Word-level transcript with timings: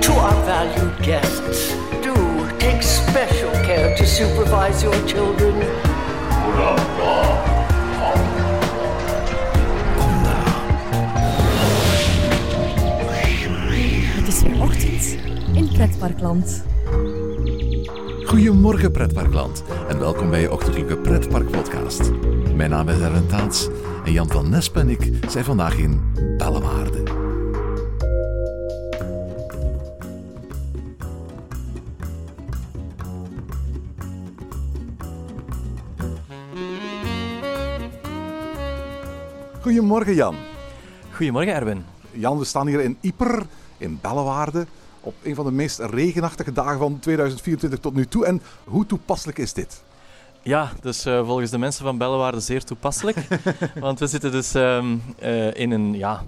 To 0.00 0.12
our 0.12 0.44
valued 0.44 1.02
guests, 1.02 1.74
do 2.02 2.14
take 2.58 2.82
special 2.82 3.50
care 3.50 3.94
to 3.96 4.04
supervise 4.06 4.82
your 4.82 5.06
children. 5.06 5.54
Het 14.14 14.28
is 14.28 14.42
weer 14.42 14.62
ochtend 14.62 15.16
in 15.54 15.68
Pretparkland. 15.72 16.64
Goedemorgen 18.24 18.92
pretparkland 18.92 19.64
en 19.88 19.98
welkom 19.98 20.30
bij 20.30 20.40
je 20.40 20.52
ochtendelijke 20.52 20.96
pretpark 20.96 21.50
podcast. 21.50 22.10
Mijn 22.54 22.70
naam 22.70 22.88
is 22.88 23.00
Erwin 23.00 23.26
Taats 23.26 23.68
en 24.04 24.12
Jan 24.12 24.28
van 24.28 24.50
Nesp 24.50 24.76
en 24.76 24.88
ik 24.88 25.10
zijn 25.28 25.44
vandaag 25.44 25.78
in 25.78 26.12
Bellewaarde. 26.36 27.15
Goedemorgen 39.96 40.24
Jan. 40.24 40.44
Goedemorgen 41.12 41.54
Erwin. 41.54 41.84
Jan, 42.12 42.38
we 42.38 42.44
staan 42.44 42.66
hier 42.66 42.80
in 42.80 42.96
Ieper, 43.00 43.42
in 43.78 43.98
Bellewaarde, 44.02 44.66
op 45.00 45.14
een 45.22 45.34
van 45.34 45.44
de 45.44 45.50
meest 45.50 45.78
regenachtige 45.78 46.52
dagen 46.52 46.78
van 46.78 46.98
2024 46.98 47.78
tot 47.78 47.94
nu 47.94 48.06
toe. 48.06 48.26
En 48.26 48.42
hoe 48.64 48.86
toepasselijk 48.86 49.38
is 49.38 49.52
dit? 49.52 49.82
Ja, 50.42 50.70
dus 50.80 51.04
eh, 51.04 51.24
volgens 51.24 51.50
de 51.50 51.58
mensen 51.58 51.84
van 51.84 51.98
Bellewaarde 51.98 52.40
zeer 52.40 52.64
toepasselijk. 52.64 53.16
want 53.80 53.98
we 53.98 54.06
zitten 54.06 54.30
dus 54.30 54.54
ehm, 54.54 54.96
eh, 55.18 55.54
in 55.54 55.70
een 55.70 55.94
ja, 55.94 56.24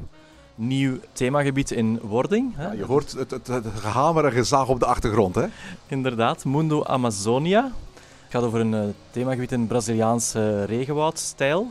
nieuw 0.55 0.99
themagebied 1.13 1.71
in 1.71 2.01
wording. 2.03 2.57
Hè? 2.57 2.67
Ja, 2.67 2.73
je 2.73 2.85
hoort 2.85 3.13
het, 3.13 3.31
het, 3.31 3.47
het 3.47 3.67
gehamer 3.75 4.25
en 4.25 4.33
gezag 4.33 4.69
op 4.69 4.81
de 4.81 4.87
achtergrond, 4.87 5.35
hè? 5.35 5.47
Inderdaad, 5.87 6.45
Mundo 6.45 6.85
Amazonia. 6.85 7.65
Het 7.95 8.31
gaat 8.31 8.43
over 8.43 8.61
een 8.61 8.75
eh, 8.75 8.85
themagebied 9.11 9.53
in 9.53 9.67
Braziliaanse 9.67 10.65
regenwoudstijl. 10.65 11.71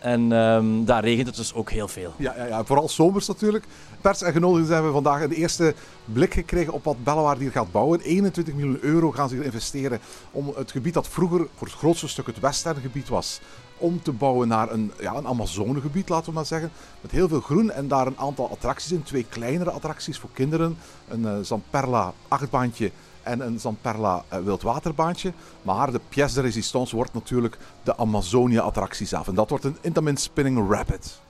En 0.00 0.32
ehm, 0.32 0.84
daar 0.84 1.04
regent 1.04 1.26
het 1.26 1.36
dus 1.36 1.54
ook 1.54 1.70
heel 1.70 1.88
veel. 1.88 2.12
Ja, 2.16 2.34
ja, 2.36 2.46
ja, 2.46 2.64
vooral 2.64 2.88
zomers 2.88 3.26
natuurlijk. 3.26 3.64
Pers 4.00 4.22
en 4.22 4.32
genodigden 4.32 4.74
hebben 4.74 4.92
vandaag 4.92 5.22
een 5.22 5.30
eerste 5.30 5.74
blik 6.04 6.34
gekregen 6.34 6.72
op 6.72 6.84
wat 6.84 7.04
Bellewaarde 7.04 7.40
hier 7.40 7.50
gaat 7.50 7.72
bouwen. 7.72 8.00
21 8.00 8.54
miljoen 8.54 8.78
euro 8.80 9.10
gaan 9.10 9.28
ze 9.28 9.34
hier 9.34 9.44
investeren 9.44 10.00
om 10.30 10.52
het 10.56 10.70
gebied 10.70 10.94
dat 10.94 11.08
vroeger 11.08 11.46
voor 11.54 11.66
het 11.66 11.76
grootste 11.76 12.08
stuk 12.08 12.26
het 12.26 12.40
western 12.40 12.80
gebied 12.80 13.08
was, 13.08 13.40
om 13.78 14.02
te 14.02 14.12
bouwen 14.12 14.48
naar 14.48 14.70
een, 14.70 14.92
ja, 15.00 15.14
een 15.14 15.26
Amazonegebied, 15.26 16.08
laten 16.08 16.26
we 16.26 16.32
maar 16.32 16.46
zeggen. 16.46 16.70
Met 17.00 17.10
heel 17.10 17.28
veel 17.28 17.40
groen 17.40 17.70
en 17.70 17.88
daar 17.88 18.06
een 18.06 18.18
aantal 18.18 18.50
attracties 18.50 18.92
in. 18.92 19.02
Twee 19.02 19.26
kleinere 19.28 19.70
attracties 19.70 20.18
voor 20.18 20.30
kinderen. 20.32 20.78
Een 21.08 21.22
uh, 21.22 21.36
Zamperla 21.42 22.12
achtbaantje 22.28 22.90
en 23.30 23.40
een 23.40 23.60
Zamperla 23.60 24.24
uh, 24.32 24.38
wildwaterbaantje. 24.38 25.32
Maar 25.62 25.92
de 25.92 26.00
pièce 26.08 26.34
de 26.34 26.40
résistance 26.40 26.96
wordt 26.96 27.14
natuurlijk 27.14 27.58
de 27.82 27.96
Amazonia-attractie 27.96 29.06
zelf. 29.06 29.28
En 29.28 29.34
dat 29.34 29.50
wordt 29.50 29.64
een 29.64 29.76
Intamin 29.80 30.16
Spinning 30.16 30.70
Rapid. 30.70 31.20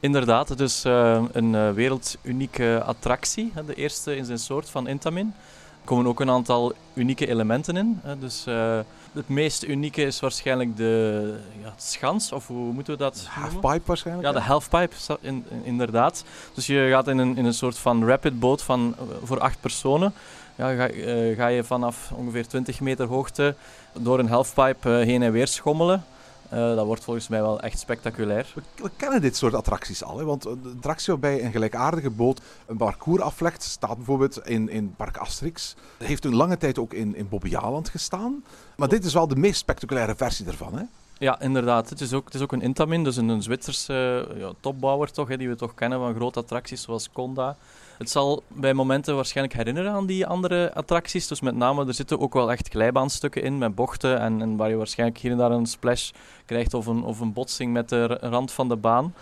Inderdaad, 0.00 0.60
is 0.60 0.84
uh, 0.84 1.22
een 1.32 1.54
uh, 1.54 1.70
wereldunieke 1.72 2.82
attractie. 2.84 3.52
De 3.66 3.74
eerste 3.74 4.16
in 4.16 4.24
zijn 4.24 4.38
soort 4.38 4.70
van 4.70 4.86
Intamin. 4.86 5.34
Er 5.90 5.96
komen 5.96 6.10
ook 6.10 6.20
een 6.20 6.30
aantal 6.30 6.72
unieke 6.94 7.26
elementen 7.26 7.76
in. 7.76 8.00
Hè, 8.02 8.18
dus 8.18 8.44
uh, 8.48 8.78
het 9.12 9.28
meest 9.28 9.62
unieke 9.64 10.02
is 10.02 10.20
waarschijnlijk 10.20 10.76
de 10.76 11.36
ja, 11.62 11.74
schans, 11.76 12.32
of 12.32 12.46
hoe 12.46 12.72
moeten 12.72 12.92
we 12.92 12.98
dat 12.98 13.26
Halfpipe 13.28 13.82
waarschijnlijk? 13.84 14.26
Ja, 14.26 14.32
de 14.32 14.40
halfpipe, 14.40 14.94
in, 15.20 15.44
in, 15.50 15.64
inderdaad. 15.64 16.24
Dus 16.54 16.66
je 16.66 16.88
gaat 16.90 17.08
in 17.08 17.18
een, 17.18 17.36
in 17.36 17.44
een 17.44 17.54
soort 17.54 17.78
van 17.78 18.06
rapid 18.06 18.40
boot 18.40 18.62
van, 18.62 18.94
voor 19.24 19.40
acht 19.40 19.60
personen. 19.60 20.12
Ja, 20.54 20.74
ga, 20.74 20.90
uh, 20.90 21.36
ga, 21.36 21.46
je 21.46 21.64
vanaf 21.64 22.12
ongeveer 22.14 22.46
20 22.46 22.80
meter 22.80 23.06
hoogte 23.06 23.54
door 23.92 24.18
een 24.18 24.28
halfpipe 24.28 24.88
heen 24.88 25.22
en 25.22 25.32
weer 25.32 25.48
schommelen. 25.48 26.04
Uh, 26.52 26.74
dat 26.74 26.86
wordt 26.86 27.04
volgens 27.04 27.28
mij 27.28 27.40
wel 27.40 27.60
echt 27.60 27.78
spectaculair. 27.78 28.52
We, 28.54 28.62
we 28.82 28.90
kennen 28.96 29.20
dit 29.20 29.36
soort 29.36 29.54
attracties 29.54 30.04
al. 30.04 30.18
Hè? 30.18 30.24
Want 30.24 30.44
een 30.44 30.72
attractie 30.76 31.12
waarbij 31.12 31.44
een 31.44 31.52
gelijkaardige 31.52 32.10
boot 32.10 32.40
een 32.66 32.76
parcours 32.76 33.22
aflegt, 33.22 33.62
staat 33.62 33.96
bijvoorbeeld 33.96 34.46
in, 34.46 34.68
in 34.68 34.94
Park 34.96 35.16
Asterix. 35.16 35.74
heeft 35.98 36.24
een 36.24 36.36
lange 36.36 36.56
tijd 36.56 36.78
ook 36.78 36.92
in, 36.92 37.16
in 37.16 37.28
Bobbejaanland 37.28 37.88
gestaan. 37.88 38.44
Maar 38.76 38.88
dit 38.88 39.04
is 39.04 39.14
wel 39.14 39.28
de 39.28 39.36
meest 39.36 39.58
spectaculaire 39.58 40.14
versie 40.16 40.46
ervan. 40.46 40.76
Hè? 40.78 40.82
Ja, 41.18 41.40
inderdaad. 41.40 41.90
Het 41.90 42.00
is 42.00 42.12
ook, 42.12 42.24
het 42.24 42.34
is 42.34 42.40
ook 42.40 42.52
een 42.52 42.62
Intamin, 42.62 43.04
dus 43.04 43.16
een, 43.16 43.28
een 43.28 43.42
Zwitserse 43.42 44.28
ja, 44.36 44.52
topbouwer 44.60 45.12
toch, 45.12 45.28
hè, 45.28 45.36
die 45.36 45.48
we 45.48 45.56
toch 45.56 45.74
kennen 45.74 45.98
van 45.98 46.14
grote 46.14 46.38
attracties 46.38 46.82
zoals 46.82 47.10
Conda. 47.12 47.56
Het 48.00 48.10
zal 48.10 48.42
bij 48.48 48.74
momenten 48.74 49.14
waarschijnlijk 49.14 49.56
herinneren 49.56 49.92
aan 49.92 50.06
die 50.06 50.26
andere 50.26 50.74
attracties. 50.74 51.26
Dus 51.26 51.40
met 51.40 51.56
name, 51.56 51.86
er 51.86 51.94
zitten 51.94 52.20
ook 52.20 52.34
wel 52.34 52.50
echt 52.50 52.68
glijbaanstukken 52.68 53.42
in 53.42 53.58
met 53.58 53.74
bochten 53.74 54.20
en, 54.20 54.42
en 54.42 54.56
waar 54.56 54.68
je 54.68 54.76
waarschijnlijk 54.76 55.18
hier 55.18 55.30
en 55.30 55.36
daar 55.36 55.50
een 55.50 55.66
splash 55.66 56.10
krijgt 56.46 56.74
of 56.74 56.86
een, 56.86 57.02
of 57.02 57.20
een 57.20 57.32
botsing 57.32 57.72
met 57.72 57.88
de 57.88 58.06
rand 58.06 58.52
van 58.52 58.68
de 58.68 58.76
baan. 58.76 59.14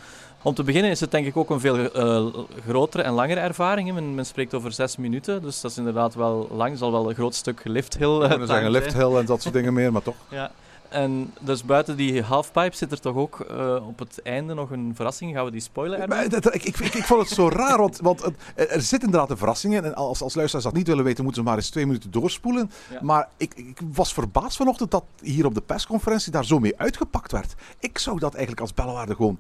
Om 0.42 0.54
te 0.54 0.62
beginnen 0.62 0.90
is 0.90 1.00
het 1.00 1.10
denk 1.10 1.26
ik 1.26 1.36
ook 1.36 1.50
een 1.50 1.60
veel 1.60 1.78
uh, 1.78 2.26
grotere 2.66 3.02
en 3.02 3.12
langere 3.12 3.40
ervaring. 3.40 3.92
Men, 3.92 4.14
men, 4.14 4.26
spreekt 4.26 4.54
over 4.54 4.72
zes 4.72 4.96
minuten, 4.96 5.42
dus 5.42 5.60
dat 5.60 5.70
is 5.70 5.78
inderdaad 5.78 6.14
wel 6.14 6.48
lang. 6.52 6.70
Het 6.70 6.78
zal 6.78 6.92
wel 6.92 7.08
een 7.08 7.14
groot 7.14 7.34
stuk 7.34 7.60
lifthill 7.64 8.20
uh, 8.20 8.28
zijn. 8.28 8.46
zeggen 8.46 8.70
lifthill 8.70 9.16
en 9.16 9.26
dat 9.26 9.42
soort 9.42 9.54
dingen 9.54 9.72
meer, 9.72 9.92
maar 9.92 10.02
toch. 10.02 10.16
Ja. 10.28 10.50
En 10.88 11.32
dus 11.40 11.64
buiten 11.64 11.96
die 11.96 12.22
halfpipe 12.22 12.76
zit 12.76 12.92
er 12.92 13.00
toch 13.00 13.16
ook 13.16 13.46
uh, 13.50 13.86
op 13.88 13.98
het 13.98 14.22
einde 14.22 14.54
nog 14.54 14.70
een 14.70 14.92
verrassing. 14.94 15.34
Gaan 15.34 15.44
we 15.44 15.50
die 15.50 15.60
spoilen? 15.60 16.08
Maar, 16.08 16.28
dat, 16.28 16.54
ik, 16.54 16.64
ik, 16.64 16.78
ik, 16.78 16.94
ik, 16.94 17.04
vond 17.04 17.20
het 17.20 17.30
zo 17.30 17.48
raar, 17.48 17.78
want, 17.78 17.98
want 17.98 18.22
het, 18.22 18.34
er 18.54 18.82
zit 18.82 19.02
inderdaad 19.02 19.30
een 19.30 19.36
verrassing 19.36 19.74
in. 19.74 19.84
En 19.84 19.94
als, 19.94 20.22
als 20.22 20.34
luisteraars 20.34 20.66
dat 20.66 20.74
niet 20.74 20.86
willen 20.86 21.04
weten, 21.04 21.24
moeten 21.24 21.42
ze 21.42 21.48
maar 21.48 21.58
eens 21.58 21.70
twee 21.70 21.86
minuten 21.86 22.10
doorspoelen. 22.10 22.70
Ja. 22.90 22.98
Maar 23.02 23.28
ik, 23.36 23.54
ik 23.54 23.80
was 23.92 24.12
verbaasd 24.12 24.56
vanochtend 24.56 24.90
dat 24.90 25.04
hier 25.20 25.46
op 25.46 25.54
de 25.54 25.60
persconferentie 25.60 26.32
daar 26.32 26.44
zo 26.44 26.58
mee 26.58 26.78
uitgepakt 26.78 27.32
werd. 27.32 27.54
Ik 27.78 27.98
zou 27.98 28.18
dat 28.18 28.32
eigenlijk 28.32 28.60
als 28.60 28.74
Bellewaarde 28.74 29.14
gewoon 29.14 29.38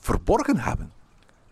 verborgen 0.00 0.58
hebben. 0.58 0.92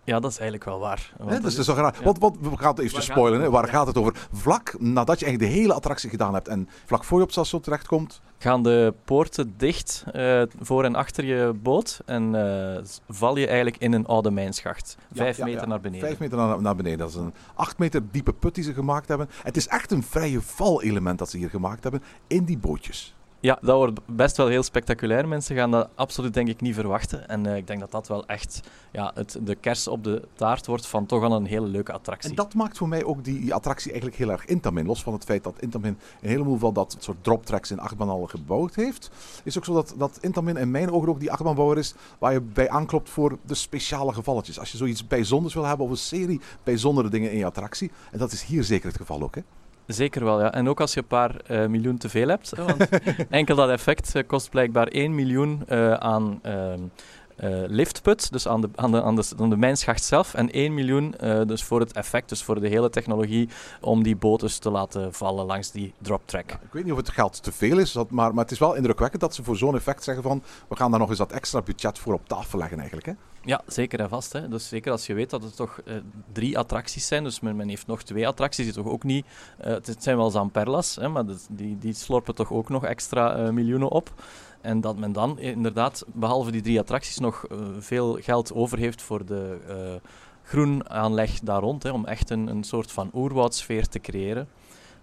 Ja, 0.09 0.21
dat 0.21 0.31
is 0.31 0.39
eigenlijk 0.39 0.71
wel 0.71 0.79
waar. 0.79 1.13
Want, 1.17 1.31
dus 1.31 1.41
dat 1.43 1.61
is 1.61 1.67
toch 1.67 1.77
raar. 1.77 1.95
Ja. 1.99 2.05
Want, 2.05 2.19
want, 2.19 2.37
we 2.41 2.57
gaan 2.57 2.71
het 2.71 2.79
even 2.79 3.03
spoilen. 3.03 3.41
Hè. 3.41 3.51
Waar 3.51 3.69
gaat 3.69 3.87
het 3.87 3.97
over? 3.97 4.29
Vlak 4.33 4.75
nadat 4.79 5.19
je 5.19 5.25
eigenlijk 5.25 5.53
de 5.53 5.61
hele 5.61 5.75
attractie 5.75 6.11
gedaan 6.11 6.35
hebt 6.35 6.49
en 6.49 6.69
vlak 6.85 7.05
voor 7.05 7.17
je 7.17 7.23
op 7.23 7.29
het 7.29 7.39
station 7.39 7.61
terechtkomt... 7.61 8.21
Gaan 8.39 8.63
de 8.63 8.95
poorten 9.05 9.55
dicht 9.57 10.05
uh, 10.15 10.43
voor 10.61 10.85
en 10.85 10.95
achter 10.95 11.25
je 11.25 11.53
boot 11.63 12.01
en 12.07 12.35
uh, 12.35 12.79
val 13.09 13.37
je 13.37 13.47
eigenlijk 13.47 13.77
in 13.77 13.93
een 13.93 14.07
oude 14.07 14.31
mijnschacht. 14.31 14.97
Vijf 15.13 15.37
ja, 15.37 15.47
ja, 15.47 15.53
meter 15.53 15.69
naar 15.69 15.81
beneden. 15.81 16.07
Vijf 16.07 16.19
meter 16.19 16.37
naar, 16.37 16.63
naar, 16.63 16.77
beneden. 16.77 16.99
Dat 16.99 17.09
is 17.09 17.15
een 17.15 17.35
acht 17.55 17.79
meter 17.79 18.03
diepe 18.11 18.33
put 18.33 18.55
die 18.55 18.65
ze 18.65 18.73
gemaakt 18.73 19.09
hebben. 19.09 19.29
Het 19.43 19.57
is 19.57 19.69
echt 19.69 19.91
een 19.91 20.03
vrije 20.03 20.41
val-element 20.41 21.19
dat 21.19 21.31
ze 21.31 21.37
hier 21.37 21.51
gemaakt 21.51 21.83
hebben 21.83 22.03
in 22.27 22.45
die 22.45 22.59
bootjes. 22.59 23.15
Ja, 23.41 23.59
dat 23.61 23.77
wordt 23.77 24.01
best 24.07 24.37
wel 24.37 24.47
heel 24.47 24.63
spectaculair. 24.63 25.29
Mensen 25.29 25.57
gaan 25.57 25.71
dat 25.71 25.89
absoluut 25.95 26.35
denk 26.35 26.49
ik 26.49 26.61
niet 26.61 26.75
verwachten. 26.75 27.29
En 27.29 27.47
uh, 27.47 27.57
ik 27.57 27.67
denk 27.67 27.81
dat 27.81 27.91
dat 27.91 28.09
wel 28.09 28.27
echt 28.27 28.61
ja, 28.93 29.11
het, 29.15 29.39
de 29.43 29.55
kers 29.55 29.89
op 29.89 30.05
de 30.05 30.23
taart 30.35 30.67
wordt 30.67 30.87
van 30.87 31.07
toch 31.07 31.23
al 31.23 31.33
een 31.33 31.45
hele 31.45 31.67
leuke 31.67 31.93
attractie. 31.93 32.31
En 32.31 32.37
dat 32.37 32.55
maakt 32.55 32.79
voor 32.79 32.89
mij 32.89 33.05
ook 33.05 33.25
die, 33.25 33.55
attractie 33.55 33.91
eigenlijk 33.91 34.21
heel 34.21 34.31
erg 34.31 34.45
Intamin. 34.45 34.87
Los 34.87 35.03
van 35.03 35.13
het 35.13 35.25
feit 35.25 35.45
dat 35.45 35.55
Intamin 35.61 35.99
een 36.21 36.29
heleboel 36.29 36.73
dat 36.73 36.97
soort 36.99 37.25
droptracks 37.25 37.71
in 37.71 37.79
achtbaan 37.79 38.09
al 38.09 38.27
gebouwd 38.27 38.75
heeft. 38.75 39.11
Is 39.45 39.59
ook 39.59 39.65
zo 39.65 39.75
dat, 39.75 39.95
dat 39.97 40.19
Intamin 40.21 40.57
in 40.57 40.71
mijn 40.71 40.91
ogen 40.91 41.09
ook 41.09 41.21
die 41.21 41.33
achtbaanbouwer 41.33 41.79
is 41.79 41.95
waar 42.19 42.33
je 42.33 42.41
bij 42.41 42.71
aanklopt 42.71 43.11
voor 43.11 43.39
de 43.47 43.55
speciale 43.55 44.13
gevalletjes. 44.13 44.59
Als 44.59 44.73
je 44.73 44.77
zoiets 44.77 45.07
bijzonders 45.07 45.55
wil 45.55 45.65
hebben 45.65 45.87
of 45.87 45.93
een 45.93 45.99
serie 45.99 46.41
bijzondere 46.65 47.09
dingen 47.09 47.31
in 47.31 47.39
je 47.39 47.47
attractie. 47.47 47.91
En 48.11 48.19
dat 48.19 48.33
is 48.33 48.43
hier 48.43 48.65
zeker 48.65 48.89
het 48.89 48.97
geval 48.97 49.23
ook 49.23 49.35
hè. 49.35 49.43
Zeker 49.89 50.25
wel, 50.25 50.41
ja. 50.41 50.53
En 50.53 50.69
ook 50.69 50.81
als 50.81 50.95
je 50.95 51.01
een 51.01 51.07
paar 51.07 51.35
uh, 51.51 51.67
miljoen 51.67 51.99
te 51.99 52.09
veel 52.09 52.29
hebt. 52.29 52.53
Hè, 52.57 52.65
want 52.65 52.89
enkel 53.31 53.57
dat 53.57 53.71
effect 53.71 54.15
uh, 54.15 54.23
kost 54.27 54.51
blijkbaar 54.51 54.87
1 54.87 55.15
miljoen 55.15 55.63
uh, 55.69 55.93
aan 55.93 56.41
liftput, 57.67 58.33
dus 58.33 58.49
aan 58.49 58.61
de, 58.61 58.69
aan, 58.75 58.93
de, 58.93 59.03
aan, 59.03 59.17
de, 59.17 59.25
aan 59.39 59.51
de 59.51 59.57
mijnschacht 59.57 60.05
zelf. 60.05 60.35
En 60.35 60.51
1 60.51 60.75
miljoen 60.75 61.15
dus 61.47 61.65
voor 61.65 61.81
het 61.81 61.93
effect, 61.93 62.29
dus 62.29 62.43
voor 62.43 62.61
de 62.61 62.69
hele 62.69 62.91
technologie, 62.91 63.49
om 63.81 64.03
die 64.03 64.17
boten 64.17 64.61
te 64.61 64.71
laten 64.71 65.15
vallen 65.15 65.47
langs 65.47 65.71
die 65.71 65.95
drop 65.99 66.23
track. 66.25 66.51
Ja, 66.51 66.61
ik 66.63 66.73
weet 66.73 66.83
niet 66.85 66.93
of 66.93 66.99
het 66.99 67.09
geld 67.09 67.43
te 67.43 67.53
veel 67.53 67.79
is, 67.79 67.95
maar, 68.09 68.35
maar 68.35 68.45
het 68.45 68.53
is 68.53 68.59
wel 68.59 68.75
indrukwekkend 68.75 69.21
dat 69.21 69.35
ze 69.35 69.43
voor 69.43 69.57
zo'n 69.57 69.75
effect 69.75 70.05
zeggen 70.05 70.23
van 70.23 70.43
we 70.69 70.77
gaan 70.77 70.91
daar 70.91 71.01
nog 71.01 71.09
eens 71.09 71.19
dat 71.19 71.33
extra 71.33 71.63
budget 71.63 71.99
voor 71.99 72.15
op 72.15 72.29
tafel 72.29 72.59
leggen 72.59 72.79
eigenlijk. 72.79 73.07
Hè? 73.07 73.13
Ja, 73.43 73.63
zeker 73.67 74.01
en 74.01 74.09
vast. 74.09 74.33
Hè. 74.33 74.49
Dus 74.49 74.69
zeker 74.69 74.93
als 74.93 75.07
je 75.07 75.15
weet 75.15 75.31
dat 75.31 75.43
het 75.43 75.57
toch 75.57 75.81
uh, 75.85 75.95
drie 76.33 76.59
attracties 76.59 77.07
zijn, 77.07 77.25
dus 77.25 77.41
men, 77.41 77.57
men, 77.57 77.69
heeft 77.69 77.87
nog 77.87 78.03
twee 78.03 78.29
attracties, 78.29 78.65
die 78.65 78.75
toch 78.75 78.87
ook 78.87 79.05
niet... 79.05 79.27
Uh, 79.61 79.67
het 79.67 79.97
zijn 79.99 80.17
wel 80.17 80.31
Zamperlas, 80.31 80.97
hè, 80.97 81.09
maar 81.09 81.27
dat, 81.27 81.47
die, 81.51 81.79
die 81.79 81.93
slorpen 81.95 82.35
toch 82.35 82.53
ook 82.53 82.69
nog 82.69 82.85
extra 82.85 83.53
miljoenen 83.53 83.91
op. 83.91 84.13
En 84.61 84.81
dat 84.81 84.97
men 84.97 85.13
dan 85.13 85.39
inderdaad, 85.39 86.05
behalve 86.07 86.51
die 86.51 86.63
drie 86.63 86.79
attracties, 86.79 87.19
nog 87.19 87.45
veel 87.79 88.19
geld 88.21 88.53
over 88.53 88.79
heeft 88.79 89.03
voor 89.03 89.25
de 89.25 89.59
groenaanleg 90.43 91.41
daar 91.41 91.61
rond, 91.61 91.83
hè, 91.83 91.91
om 91.91 92.05
echt 92.05 92.31
een, 92.31 92.47
een 92.47 92.65
soort 92.65 92.93
van 92.93 93.11
oerwoudsfeer 93.15 93.89
te 93.89 93.99
creëren. 93.99 94.49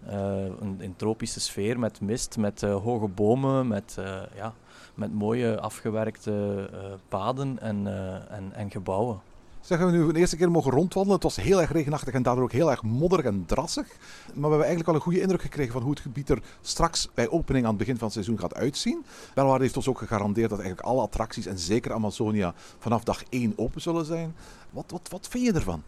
een, 0.05 0.77
een, 0.79 0.93
tropische 0.95 1.39
sfeer 1.39 1.79
met 1.79 2.01
mist, 2.01 2.37
met 2.37 2.61
hoge 2.61 3.07
bomen, 3.07 3.67
met 3.67 3.97
ja, 4.35 4.53
met 4.95 5.13
mooie 5.13 5.59
afgewerkte 5.59 6.69
uh, 6.73 6.79
paden 7.07 7.59
en, 7.59 7.85
uh, 7.85 8.31
en, 8.31 8.53
en 8.53 8.71
gebouwen. 8.71 9.19
Zeg, 9.65 9.79
we 9.79 9.91
nu 9.91 10.11
de 10.11 10.19
eerste 10.19 10.37
keer 10.37 10.51
mogen 10.51 10.71
rondwandelen. 10.71 11.15
Het 11.15 11.23
was 11.23 11.45
heel 11.45 11.61
erg 11.61 11.71
regenachtig 11.71 12.13
en 12.13 12.23
daardoor 12.23 12.43
ook 12.43 12.51
heel 12.51 12.71
erg 12.71 12.83
modderig 12.83 13.25
en 13.25 13.43
drassig. 13.45 13.87
Maar 14.25 14.33
we 14.33 14.41
hebben 14.41 14.57
eigenlijk 14.57 14.85
wel 14.85 14.95
een 14.95 15.01
goede 15.01 15.21
indruk 15.21 15.41
gekregen 15.41 15.71
van 15.71 15.81
hoe 15.81 15.91
het 15.91 15.99
gebied 15.99 16.29
er 16.29 16.41
straks 16.61 17.09
bij 17.13 17.29
opening 17.29 17.63
aan 17.63 17.69
het 17.69 17.79
begin 17.79 17.95
van 17.97 18.03
het 18.03 18.13
seizoen 18.13 18.39
gaat 18.39 18.55
uitzien. 18.55 19.05
Belwaarde 19.33 19.63
heeft 19.63 19.77
ons 19.77 19.87
ook 19.87 19.97
gegarandeerd 19.97 20.49
dat 20.49 20.59
eigenlijk 20.59 20.87
alle 20.87 21.01
attracties 21.01 21.45
en 21.45 21.59
zeker 21.59 21.93
Amazonia 21.93 22.53
vanaf 22.79 23.03
dag 23.03 23.23
1 23.29 23.53
open 23.55 23.81
zullen 23.81 24.05
zijn. 24.05 24.35
Wat, 24.69 24.85
wat, 24.87 25.07
wat 25.09 25.27
vind 25.27 25.45
je 25.45 25.53
ervan? 25.53 25.83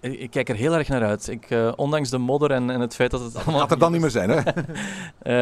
Ik 0.00 0.30
kijk 0.30 0.48
er 0.48 0.56
heel 0.56 0.74
erg 0.74 0.88
naar 0.88 1.04
uit. 1.04 1.28
Ik, 1.28 1.50
uh, 1.50 1.72
ondanks 1.76 2.10
de 2.10 2.18
modder 2.18 2.50
en, 2.50 2.70
en, 2.70 2.80
het 2.80 2.94
feit 2.94 3.10
dat 3.10 3.20
het 3.20 3.34
allemaal... 3.36 3.60
Gaat 3.60 3.70
er 3.70 3.78
dan 3.78 3.92
niet 3.92 4.00
meer 4.00 4.10
zijn, 4.10 4.30
hè? 4.30 4.40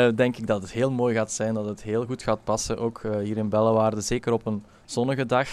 uh, 0.09 0.17
denk 0.23 0.37
ik 0.37 0.47
dat 0.47 0.63
het 0.63 0.73
heel 0.73 0.91
mooi 0.91 1.15
gaat 1.15 1.33
zijn, 1.33 1.55
dat 1.55 1.65
het 1.65 1.83
heel 1.83 2.07
goed 2.07 2.23
gaat 2.23 2.45
passen. 2.45 2.79
Ook 2.79 3.03
uh, 3.03 3.17
hier 3.17 3.37
in 3.37 3.49
Bellewaarde, 3.49 4.01
zeker 4.01 4.33
op 4.33 4.47
een 4.47 4.65
zonnige 4.87 5.27
dag, 5.27 5.49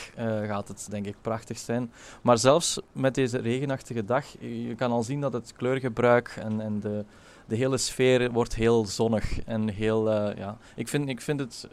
gaat 0.46 0.68
het 0.68 0.88
denk 0.90 1.06
ik 1.06 1.16
prachtig 1.22 1.58
zijn. 1.58 1.92
Maar 2.22 2.38
zelfs 2.38 2.80
met 2.92 3.16
deze 3.16 3.38
regenachtige 3.38 4.06
dag, 4.06 4.26
je 4.40 4.76
kan 4.76 4.92
al 4.92 5.04
zien 5.04 5.22
dat 5.22 5.34
het 5.34 5.54
kleurgebruik 5.56 6.36
en, 6.42 6.62
en 6.62 6.80
de, 6.80 7.06
de 7.48 7.56
hele 7.56 7.78
sfeer 7.78 8.32
wordt 8.32 8.56
heel 8.56 8.86
zonnig. 8.86 9.44
En 9.44 9.70
heel, 9.70 10.12
ja, 10.12 10.58
ik, 10.76 10.88
vind, 10.88 11.10
ik 11.10 11.22
vind 11.22 11.40
het 11.40 11.68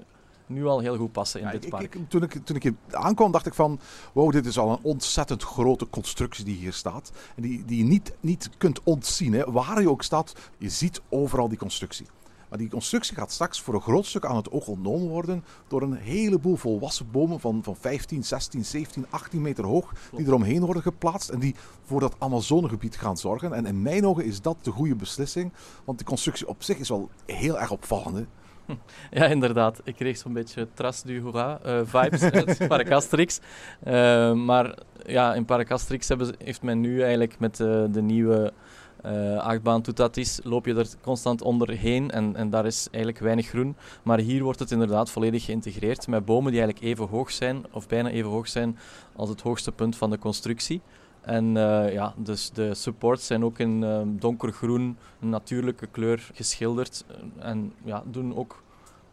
nu 0.47 0.67
al 0.67 0.81
heel 0.81 0.97
goed 0.97 1.13
passen 1.13 1.41
in 1.41 1.49
dit 1.51 1.69
park. 1.69 1.95
Ik, 1.95 2.09
toen, 2.09 2.23
ik, 2.23 2.41
toen 2.45 2.57
ik 2.57 2.63
hier 2.63 2.75
aankwam, 2.91 3.33
dacht 3.33 3.47
ik 3.47 3.55
van... 3.55 3.81
Wow, 4.13 4.33
dit 4.33 4.47
is 4.47 4.59
al 4.59 4.71
een 4.71 4.79
ontzettend 4.83 5.43
grote 5.43 5.89
constructie 5.91 6.45
die 6.45 6.57
hier 6.57 6.73
staat. 6.73 7.13
En 7.37 7.43
die, 7.43 7.65
die 7.65 7.79
je 7.79 7.85
niet, 7.85 8.13
niet 8.21 8.51
kunt 8.59 8.83
ontzien. 8.83 9.33
Hè. 9.33 9.53
Waar 9.53 9.81
je 9.81 9.91
ook 9.91 10.03
staat, 10.03 10.33
je 10.59 10.69
ziet 10.69 11.01
overal 11.09 11.49
die 11.49 11.59
constructie. 11.59 12.07
Maar 12.51 12.59
die 12.59 12.69
constructie 12.69 13.17
gaat 13.17 13.33
straks 13.33 13.61
voor 13.61 13.75
een 13.75 13.81
groot 13.81 14.07
stuk 14.07 14.25
aan 14.25 14.37
het 14.37 14.51
oog 14.51 14.67
ontnomen 14.67 15.09
worden 15.09 15.45
door 15.69 15.83
een 15.83 15.95
heleboel 15.95 16.57
volwassen 16.57 17.11
bomen 17.11 17.41
van, 17.41 17.63
van 17.63 17.77
15, 17.77 18.25
16, 18.25 18.65
17, 18.65 19.07
18 19.11 19.43
meter 19.43 19.65
hoog. 19.65 19.93
Die 20.17 20.27
eromheen 20.27 20.65
worden 20.65 20.83
geplaatst 20.83 21.29
en 21.29 21.39
die 21.39 21.55
voor 21.85 22.01
dat 22.01 22.17
Amazonegebied 22.19 22.97
gaan 22.97 23.17
zorgen. 23.17 23.53
En 23.53 23.67
in 23.67 23.83
mijn 23.83 24.07
ogen 24.07 24.25
is 24.25 24.41
dat 24.41 24.57
de 24.63 24.71
goede 24.71 24.97
beslissing. 24.97 25.53
Want 25.85 25.99
de 25.99 26.05
constructie 26.05 26.49
op 26.49 26.63
zich 26.63 26.79
is 26.79 26.89
wel 26.89 27.11
heel 27.27 27.59
erg 27.59 27.71
opvallend. 27.71 28.17
Hè. 28.17 28.25
Ja, 29.11 29.27
inderdaad. 29.27 29.81
Ik 29.85 29.97
kreeg 29.97 30.17
zo'n 30.17 30.33
beetje 30.33 30.69
Tras 30.75 31.03
du 31.03 31.21
Hoera 31.21 31.61
uh, 31.67 31.81
vibes 31.85 32.23
uit 32.23 32.59
Parc 32.69 32.91
Asterix. 32.91 33.41
Uh, 33.87 34.33
maar 34.33 34.79
ja, 35.07 35.35
in 35.35 35.45
Parc 35.45 35.71
Asterix 35.71 36.09
hebben, 36.09 36.35
heeft 36.39 36.63
men 36.63 36.81
nu 36.81 37.01
eigenlijk 37.01 37.39
met 37.39 37.61
uh, 37.61 37.85
de 37.91 38.03
nieuwe 38.03 38.53
achtbaan 39.39 39.83
Toutatis 39.83 40.41
loop 40.45 40.67
je 40.67 40.75
er 40.75 40.89
constant 41.01 41.43
onderheen 41.43 42.11
en, 42.11 42.37
en 42.37 42.51
daar 42.51 42.67
is 42.67 42.89
eigenlijk 42.91 43.25
weinig 43.25 43.49
groen. 43.49 43.77
Maar 44.03 44.19
hier 44.19 44.43
wordt 44.43 44.59
het 44.59 44.71
inderdaad 44.71 45.11
volledig 45.11 45.45
geïntegreerd 45.45 46.09
met 46.09 46.25
bomen 46.25 46.53
die 46.53 46.61
eigenlijk 46.61 46.93
even 46.93 47.09
hoog 47.09 47.31
zijn, 47.31 47.65
of 47.71 47.89
bijna 47.89 48.09
even 48.09 48.31
hoog 48.31 48.49
zijn, 48.49 48.79
als 49.17 49.29
het 49.29 49.41
hoogste 49.41 49.73
punt 49.73 49.97
van 49.97 50.11
de 50.11 50.19
constructie. 50.19 50.81
En 51.21 51.45
uh, 51.45 51.93
ja, 51.93 52.15
dus 52.17 52.51
de 52.51 52.75
supports 52.75 53.27
zijn 53.27 53.45
ook 53.45 53.59
in 53.59 53.83
uh, 53.83 54.01
donkergroen, 54.07 54.97
een 55.21 55.29
natuurlijke 55.29 55.87
kleur 55.87 56.31
geschilderd. 56.35 57.05
En 57.39 57.73
ja, 57.85 58.03
doen 58.07 58.37
ook 58.37 58.63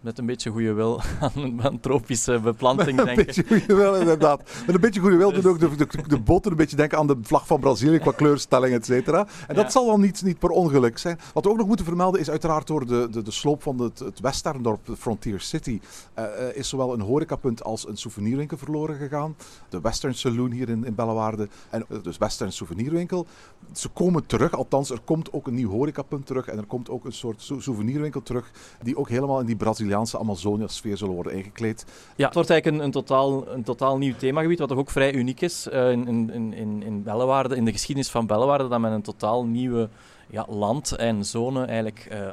met 0.02 0.18
een 0.18 0.26
beetje 0.26 0.50
goede 0.50 0.74
wil 0.74 1.02
aan 1.36 1.66
een 1.66 1.80
tropische 1.80 2.40
beplanting 2.40 2.98
denken. 2.98 3.18
Een 3.18 3.26
beetje 3.26 3.44
goede 3.48 3.76
wil, 3.76 3.96
inderdaad. 3.96 4.42
Met 4.66 4.76
een 4.76 4.82
beetje 4.82 5.00
goede 5.00 5.16
wil 5.16 5.32
doen 5.32 5.46
ook 5.46 5.60
de, 5.60 5.76
de, 5.76 5.86
de 6.08 6.50
een 6.50 6.56
beetje 6.56 6.76
denken 6.76 6.98
aan 6.98 7.08
de 7.08 7.18
vlag 7.22 7.48
van 7.48 7.60
Brazilië 7.60 8.00
qua 8.00 8.12
kleurstelling, 8.22 8.74
et 8.74 8.86
cetera. 8.86 9.28
En 9.48 9.56
dat 9.56 9.72
zal 9.72 9.86
dan 9.86 10.02
niet, 10.02 10.24
niet 10.24 10.40
per 10.40 10.50
ongeluk 10.50 10.98
zijn. 10.98 11.20
Wat 11.34 11.44
we 11.44 11.50
ook 11.50 11.58
nog 11.58 11.68
moeten 11.68 11.86
vermelden 11.86 12.20
is 12.20 12.30
uiteraard 12.30 12.68
door 12.68 12.86
de, 12.86 13.08
de, 13.12 13.22
de 13.22 13.32
sloop 13.32 13.62
van 13.62 13.80
het, 13.80 14.00
het 14.00 14.20
Westerndorp, 14.20 14.90
Frontier 14.98 15.40
City, 15.40 15.80
uh, 16.20 16.26
is 16.54 16.70
zowel 16.70 16.94
een 16.94 17.02
horecapunt 17.02 17.64
als 17.64 17.88
een 17.88 17.98
souvenirwinkel 17.98 18.58
verloren 18.58 18.98
gegaan. 18.98 19.36
De 19.70 19.82
Western 19.82 20.14
Saloon 20.14 20.52
hier 20.52 20.70
in, 20.70 20.86
in 20.86 20.96
Bellewaarde 20.96 21.48
en 21.70 21.86
dus 22.02 22.18
Western 22.18 22.52
Souvenirwinkel. 22.52 23.28
Ze 23.74 23.90
komen 23.90 24.26
terug, 24.26 24.54
althans 24.54 24.90
er 24.90 25.02
komt 25.04 25.34
ook 25.34 25.48
een 25.48 25.56
nieuw 25.56 25.70
horecapunt 25.70 26.26
terug 26.26 26.48
en 26.48 26.58
er 26.58 26.66
komt 26.66 26.90
ook 26.90 27.06
een 27.06 27.14
soort 27.14 27.52
souvenirwinkel 27.58 28.24
terug 28.24 28.52
die 28.82 28.98
ook 28.98 29.10
helemaal 29.10 29.40
in 29.40 29.46
die 29.46 29.56
Braziliaanse 29.56 29.87
Braziliaanse 29.88 30.18
Amazonia-sfeer 30.18 30.98
zullen 30.98 31.14
worden 31.14 31.34
ingekleed. 31.34 31.86
Ja, 32.16 32.26
het 32.26 32.34
wordt 32.34 32.50
eigenlijk 32.50 32.80
een, 32.80 32.86
een, 32.86 32.92
totaal, 32.92 33.48
een 33.48 33.64
totaal 33.64 33.98
nieuw 33.98 34.14
themagebied, 34.18 34.60
wat 34.60 34.68
toch 34.70 34.78
ook 34.78 34.90
vrij 34.90 35.14
uniek 35.14 35.42
is 35.42 35.68
uh, 35.74 35.92
in, 35.92 36.08
in, 36.08 36.54
in, 36.54 36.84
in 36.84 37.04
Bellewaarde, 37.04 37.56
in 37.56 37.66
de 37.66 37.72
geschiedenis 37.72 38.12
van 38.12 38.26
Bellewaarde, 38.26 38.68
dat 38.68 38.80
men 38.80 38.92
een 38.92 39.02
totaal 39.02 39.46
nieuwe 39.46 39.90
ja, 40.30 40.46
land 40.50 40.92
en 40.92 41.26
zone 41.26 41.66
eigenlijk 41.66 42.08
uh, 42.12 42.30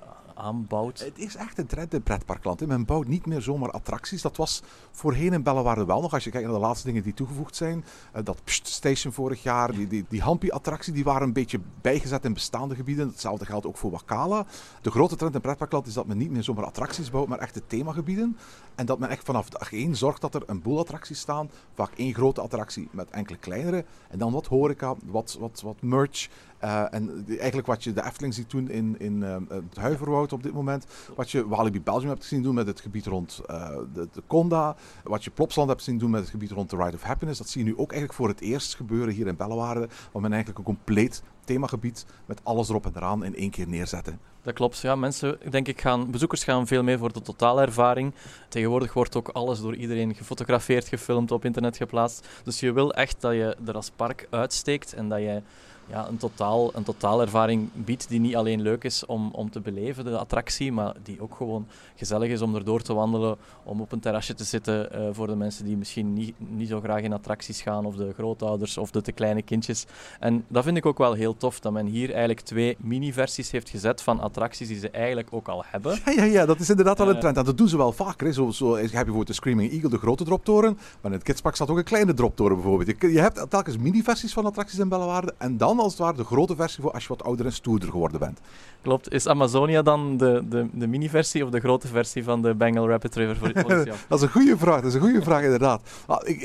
Het 1.01 1.19
is 1.19 1.37
echt 1.37 1.59
een 1.59 1.67
trend 1.67 1.95
in 1.95 2.03
pretparkland. 2.03 2.67
Men 2.67 2.85
bouwt 2.85 3.07
niet 3.07 3.27
meer 3.27 3.41
zomaar 3.41 3.71
attracties. 3.71 4.23
Dat 4.23 4.37
was 4.37 4.63
voorheen 4.91 5.33
in 5.33 5.43
Bellewaarde 5.43 5.85
wel 5.85 6.01
nog. 6.01 6.13
Als 6.13 6.25
je 6.25 6.31
kijkt 6.31 6.47
naar 6.47 6.57
de 6.57 6.63
laatste 6.63 6.87
dingen 6.87 7.03
die 7.03 7.15
toegevoegd 7.15 7.57
zijn. 7.57 7.85
Uh, 8.17 8.25
dat 8.25 8.45
Pst 8.45 8.67
Station 8.67 9.13
vorig 9.13 9.43
jaar, 9.43 9.73
die, 9.73 9.87
die, 9.87 10.05
die 10.09 10.23
Hampi-attractie, 10.23 10.93
die 10.93 11.05
waren 11.05 11.27
een 11.27 11.33
beetje 11.33 11.61
bijgezet 11.81 12.25
in 12.25 12.33
bestaande 12.33 12.75
gebieden. 12.75 13.09
Hetzelfde 13.09 13.45
geldt 13.45 13.67
ook 13.67 13.77
voor 13.77 13.91
Wakala. 13.91 14.47
De 14.83 14.91
grote 14.91 15.17
trend 15.17 15.35
in 15.35 15.41
pretparkland 15.41 15.87
is 15.87 15.95
dat 15.95 16.07
men 16.07 16.19
niet 16.19 16.31
meer 16.31 16.43
zomaar 16.43 16.65
attracties 16.65 17.11
bouwt, 17.11 17.29
maar 17.29 17.39
echte 17.39 17.67
themagebieden. 17.67 18.37
En 18.75 18.87
dat 18.87 18.99
men 18.99 19.09
echt 19.09 19.25
vanaf 19.25 19.49
dag 19.49 19.73
één 19.73 19.97
zorgt 19.97 20.21
dat 20.21 20.35
er 20.35 20.43
een 20.47 20.63
boel 20.63 20.79
attracties 20.79 21.19
staan. 21.19 21.51
Vaak 21.75 21.93
één 21.97 22.15
grote 22.15 22.41
attractie 22.41 22.89
met 22.91 23.11
enkele 23.11 23.39
kleinere. 23.39 23.85
En 24.09 24.19
dan 24.19 24.33
wat 24.33 24.47
horeca, 24.47 24.95
wat, 25.05 25.37
wat, 25.41 25.61
wat 25.61 25.83
merch. 25.83 26.29
Uh, 26.65 26.85
en 26.91 27.25
eigenlijk 27.29 27.67
wat 27.67 27.85
je 27.85 27.93
de 27.93 28.05
Efteling 28.05 28.35
ziet 28.35 28.51
doen 28.51 28.71
in, 28.71 28.95
in 28.99 29.17
uh, 29.17 29.37
het 29.49 29.77
Huiverwoud 29.77 30.33
op 30.33 30.43
dit 30.43 30.53
moment. 30.53 30.87
Wat 31.17 31.31
je 31.31 31.49
Walibi 31.49 31.81
Belgium 31.81 32.09
hebt 32.09 32.23
gezien 32.23 32.43
doen 32.43 32.55
met 32.55 32.67
het 32.67 32.81
gebied 32.81 33.07
rond 33.07 33.41
uh, 33.51 33.69
de, 33.93 34.09
de 34.13 34.23
Conda. 34.27 34.77
Wat 35.03 35.25
je 35.25 35.31
Plopsland 35.31 35.69
hebt 35.69 35.83
zien 35.83 35.99
doen 35.99 36.11
met 36.11 36.21
het 36.21 36.31
gebied 36.31 36.51
rond 36.51 36.71
de 36.71 36.77
Ride 36.77 36.97
of 36.97 37.03
Happiness. 37.03 37.39
Dat 37.39 37.49
zie 37.49 37.65
je 37.65 37.71
nu 37.71 37.77
ook 37.77 37.91
eigenlijk 37.91 38.13
voor 38.13 38.29
het 38.29 38.41
eerst 38.41 38.75
gebeuren 38.75 39.15
hier 39.15 39.27
in 39.27 39.37
Bellewaarde. 39.37 39.89
Waar 40.13 40.23
men 40.23 40.33
eigenlijk 40.33 40.59
een 40.59 40.75
compleet 40.75 41.23
themagebied 41.45 42.07
met 42.27 42.41
alles 42.43 42.69
erop 42.69 42.87
en 42.87 42.93
eraan 42.97 43.25
in 43.25 43.37
één 43.37 43.51
keer 43.51 43.69
neerzetten. 43.69 44.19
Dat 44.43 44.55
klopt. 44.55 44.79
Ja, 44.79 44.97
mensen, 44.97 45.39
denk 45.51 45.69
ik, 45.69 45.81
gaan, 45.81 46.11
bezoekers 46.11 46.45
gaan 46.45 46.67
veel 46.67 46.83
meer 46.83 46.99
voor 46.99 47.13
de 47.13 47.23
totale 47.23 47.63
ervaring. 47.63 48.15
Tegenwoordig 48.49 48.93
wordt 48.93 49.17
ook 49.17 49.29
alles 49.29 49.61
door 49.61 49.75
iedereen 49.75 50.15
gefotografeerd, 50.15 50.89
gefilmd, 50.89 51.31
op 51.31 51.45
internet 51.45 51.77
geplaatst. 51.77 52.29
Dus 52.45 52.61
je 52.61 52.73
wil 52.73 52.93
echt 52.93 53.21
dat 53.21 53.33
je 53.33 53.57
er 53.67 53.75
als 53.75 53.91
park 53.91 54.27
uitsteekt 54.31 54.93
en 54.93 55.09
dat 55.09 55.19
je 55.19 55.43
ja, 55.87 56.09
een, 56.09 56.17
totaal, 56.17 56.75
een 56.75 56.83
totaalervaring 56.83 57.69
biedt 57.73 58.09
die 58.09 58.21
niet 58.21 58.37
alleen 58.37 58.63
leuk 58.63 58.85
is 58.85 59.07
om, 59.07 59.31
om 59.33 59.51
te 59.51 59.61
beleven, 59.61 60.05
de 60.05 60.19
attractie, 60.19 60.73
maar 60.73 60.95
die 61.03 61.21
ook 61.21 61.35
gewoon 61.35 61.67
gezellig 61.97 62.31
is 62.31 62.43
om 62.43 62.55
erdoor 62.55 62.83
te 62.83 62.95
wandelen, 62.95 63.37
om 63.63 63.81
op 63.81 63.93
een 63.93 64.01
terrasje 64.01 64.35
te 64.35 64.45
zitten 64.45 64.89
uh, 64.95 65.09
voor 65.13 65.27
de 65.27 65.37
mensen 65.37 65.65
die 65.65 65.77
misschien 65.77 66.13
niet, 66.13 66.35
niet 66.39 66.69
zo 66.69 66.81
graag 66.81 67.01
in 67.01 67.13
attracties 67.13 67.63
gaan, 67.63 67.87
of 67.87 67.97
de 67.97 68.13
grootouders 68.13 68.79
of 68.79 68.91
de 68.91 69.03
te 69.03 69.13
kleine 69.13 69.43
kindjes. 69.43 69.87
En 70.21 70.45
dat 70.49 70.65
vind 70.65 70.77
ik 70.77 70.87
ook 70.87 70.99
wel 70.99 71.13
heel 71.13 71.37
tof, 71.37 71.61
dat 71.61 71.73
men 71.73 71.87
hier 71.87 72.09
eigenlijk 72.09 72.41
twee 72.41 72.77
mini-versies 72.81 73.51
heeft 73.51 73.69
gezet 73.69 74.03
van 74.03 74.21
attracties 74.21 74.69
die 74.69 74.79
ze 74.79 74.91
eigenlijk 74.91 75.29
ook 75.31 75.49
al 75.49 75.65
hebben. 75.67 75.99
Ja, 76.05 76.13
ja, 76.13 76.25
ja 76.25 76.47
dat 76.47 76.61
is 76.61 76.71
inderdaad 76.71 76.99
wel 76.99 77.09
een 77.09 77.21
trend. 77.21 77.37
En 77.37 77.45
dat 77.45 77.59
doen 77.59 77.69
ze 77.69 77.77
wel 77.77 77.93
vaker. 77.93 78.27
Hè. 78.27 78.33
Zo, 78.33 78.51
zo 78.51 78.75
heb 78.77 78.85
je 78.85 78.91
bijvoorbeeld 78.91 79.27
de 79.27 79.33
Screaming 79.33 79.73
Eagle, 79.73 79.89
de 79.89 79.99
grote 79.99 80.25
droptoren, 80.25 80.75
maar 80.75 81.11
in 81.11 81.13
het 81.13 81.23
kidspark 81.23 81.55
staat 81.55 81.71
ook 81.71 81.77
een 81.77 81.85
kleine 81.85 82.15
droptoren 82.15 82.57
bijvoorbeeld. 82.57 83.01
Je, 83.01 83.13
je 83.13 83.21
hebt 83.21 83.51
telkens 83.51 83.77
mini-versies 83.77 84.33
van 84.33 84.47
attracties 84.47 84.79
in 84.79 84.89
Bellewaarde 84.89 85.35
en 85.39 85.57
dan 85.57 85.74
als 85.81 85.93
het 85.93 86.01
ware 86.01 86.17
de 86.17 86.25
grote 86.25 86.57
versie 86.57 86.83
voor 86.83 86.93
als 86.93 87.03
je 87.03 87.09
wat 87.09 87.25
ouder 87.25 87.47
en 87.47 87.53
stoerder 87.53 87.91
geworden 87.91 88.21
bent. 88.21 88.41
Klopt. 88.83 89.13
Is 89.13 89.27
Amazonia 89.27 89.83
dan 89.83 90.17
de, 90.17 90.43
de, 90.49 90.69
de 90.73 90.87
mini-versie 90.87 91.45
of 91.45 91.51
de 91.51 91.61
grote 91.61 91.89
versie 91.89 92.25
van 92.25 92.43
de 92.43 92.55
Bengal 92.55 92.89
Rapid 92.89 93.15
River 93.15 93.37
voor 93.37 93.53
Dat 94.09 94.19
is 94.19 94.23
een 94.23 94.31
goede 94.31 94.59
vraag. 94.59 94.77
Dat 94.77 94.85
is 94.85 94.95
een 94.95 95.01
goede 95.01 95.23
vraag, 95.23 95.43
inderdaad. 95.43 95.83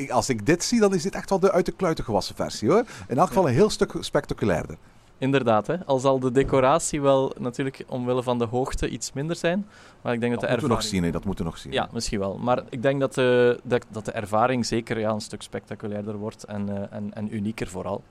Als 0.09 0.29
ik 0.29 0.45
dit 0.45 0.63
zie, 0.63 0.79
dan 0.79 0.93
is 0.93 1.03
dit 1.03 1.15
echt 1.15 1.29
wel 1.29 1.39
de 1.39 1.51
uit 1.51 1.65
de 1.65 1.71
kluiten 1.71 2.03
gewassen 2.03 2.35
versie 2.35 2.69
hoor. 2.69 2.83
In 3.07 3.17
elk 3.17 3.27
geval 3.27 3.47
een 3.47 3.53
heel 3.53 3.69
stuk 3.69 3.93
spectaculairder. 3.99 4.77
Inderdaad, 5.19 5.67
hè. 5.67 5.85
al 5.85 5.99
zal 5.99 6.19
de 6.19 6.31
decoratie 6.31 7.01
wel 7.01 7.33
natuurlijk 7.37 7.83
omwille 7.87 8.23
van 8.23 8.37
de 8.37 8.45
hoogte 8.45 8.89
iets 8.89 9.13
minder 9.13 9.35
zijn. 9.35 9.67
Maar 10.01 10.13
ik 10.13 10.19
denk 10.19 10.31
dat, 10.31 10.41
dat 10.41 10.49
de 10.49 10.55
ervaring... 10.55 10.61
moeten 10.61 10.67
we 10.67 10.73
nog 10.73 10.83
zien, 10.83 11.03
hè. 11.03 11.11
dat 11.11 11.25
moeten 11.25 11.45
we 11.45 11.51
nog 11.51 11.59
zien. 11.59 11.71
Ja, 11.71 11.89
misschien 11.91 12.19
wel. 12.19 12.37
Maar 12.37 12.63
ik 12.69 12.81
denk 12.81 12.99
dat 12.99 13.13
de, 13.13 13.59
dat, 13.63 13.85
dat 13.89 14.05
de 14.05 14.11
ervaring 14.11 14.65
zeker 14.65 14.99
ja, 14.99 15.09
een 15.09 15.21
stuk 15.21 15.41
spectaculairder 15.41 16.17
wordt 16.17 16.43
en, 16.43 16.69
uh, 16.69 16.75
en, 16.89 17.13
en 17.13 17.35
unieker 17.35 17.67
vooral. 17.67 18.03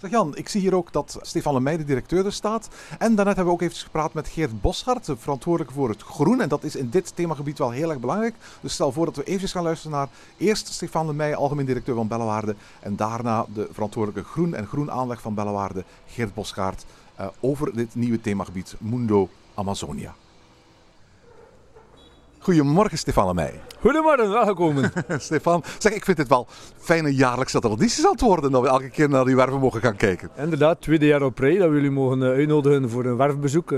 Zeg 0.00 0.10
Jan, 0.10 0.36
ik 0.36 0.48
zie 0.48 0.60
hier 0.60 0.74
ook 0.74 0.92
dat 0.92 1.18
Stefan 1.20 1.54
Lemey, 1.54 1.76
de 1.76 1.84
directeur, 1.84 2.26
er 2.26 2.32
staat. 2.32 2.68
En 2.98 3.14
daarnet 3.14 3.36
hebben 3.36 3.44
we 3.44 3.60
ook 3.60 3.68
even 3.68 3.76
gepraat 3.76 4.12
met 4.12 4.28
Geert 4.28 4.60
Boshart, 4.60 5.08
verantwoordelijk 5.18 5.74
voor 5.74 5.88
het 5.88 6.02
groen. 6.02 6.40
En 6.40 6.48
dat 6.48 6.64
is 6.64 6.76
in 6.76 6.90
dit 6.90 7.12
themagebied 7.14 7.58
wel 7.58 7.70
heel 7.70 7.90
erg 7.90 8.00
belangrijk. 8.00 8.34
Dus 8.60 8.72
stel 8.72 8.92
voor 8.92 9.04
dat 9.04 9.16
we 9.16 9.24
even 9.24 9.48
gaan 9.48 9.62
luisteren 9.62 9.96
naar 9.96 10.08
eerst 10.36 10.68
Stefan 10.68 11.06
Lemey, 11.06 11.36
algemeen 11.36 11.66
directeur 11.66 11.94
van 11.94 12.08
Bellewaarde. 12.08 12.54
En 12.80 12.96
daarna 12.96 13.46
de 13.54 13.68
verantwoordelijke 13.70 14.30
groen 14.30 14.54
en 14.54 14.66
groen 14.66 14.90
aanleg 14.90 15.20
van 15.20 15.34
Bellewaarde, 15.34 15.84
Geert 16.06 16.34
Boshart, 16.34 16.84
uh, 17.20 17.26
over 17.40 17.74
dit 17.74 17.94
nieuwe 17.94 18.20
themagebied 18.20 18.74
Mundo 18.78 19.28
Amazonia. 19.54 20.14
Goedemorgen, 22.46 22.98
Stefan 22.98 23.28
en 23.28 23.34
mij. 23.34 23.60
Goedemorgen, 23.80 24.30
welkom. 24.30 24.76
Stefan, 25.18 25.64
zeg, 25.78 25.92
ik 25.92 26.04
vind 26.04 26.18
het 26.18 26.28
wel 26.28 26.46
fijne 26.78 27.14
jaarlijkse 27.14 27.60
tradities 27.60 28.04
aan 28.04 28.12
het 28.12 28.20
worden 28.20 28.50
dat 28.50 28.62
we 28.62 28.68
elke 28.68 28.88
keer 28.88 29.08
naar 29.08 29.24
die 29.24 29.36
werven 29.36 29.60
mogen 29.60 29.80
gaan 29.80 29.96
kijken. 29.96 30.30
Inderdaad, 30.36 30.80
tweede 30.80 31.06
jaar 31.06 31.22
op 31.22 31.38
rij 31.38 31.56
dat 31.58 31.68
we 31.68 31.74
jullie 31.74 31.90
mogen 31.90 32.22
uitnodigen 32.22 32.90
voor 32.90 33.04
een 33.04 33.16
werfbezoek. 33.16 33.74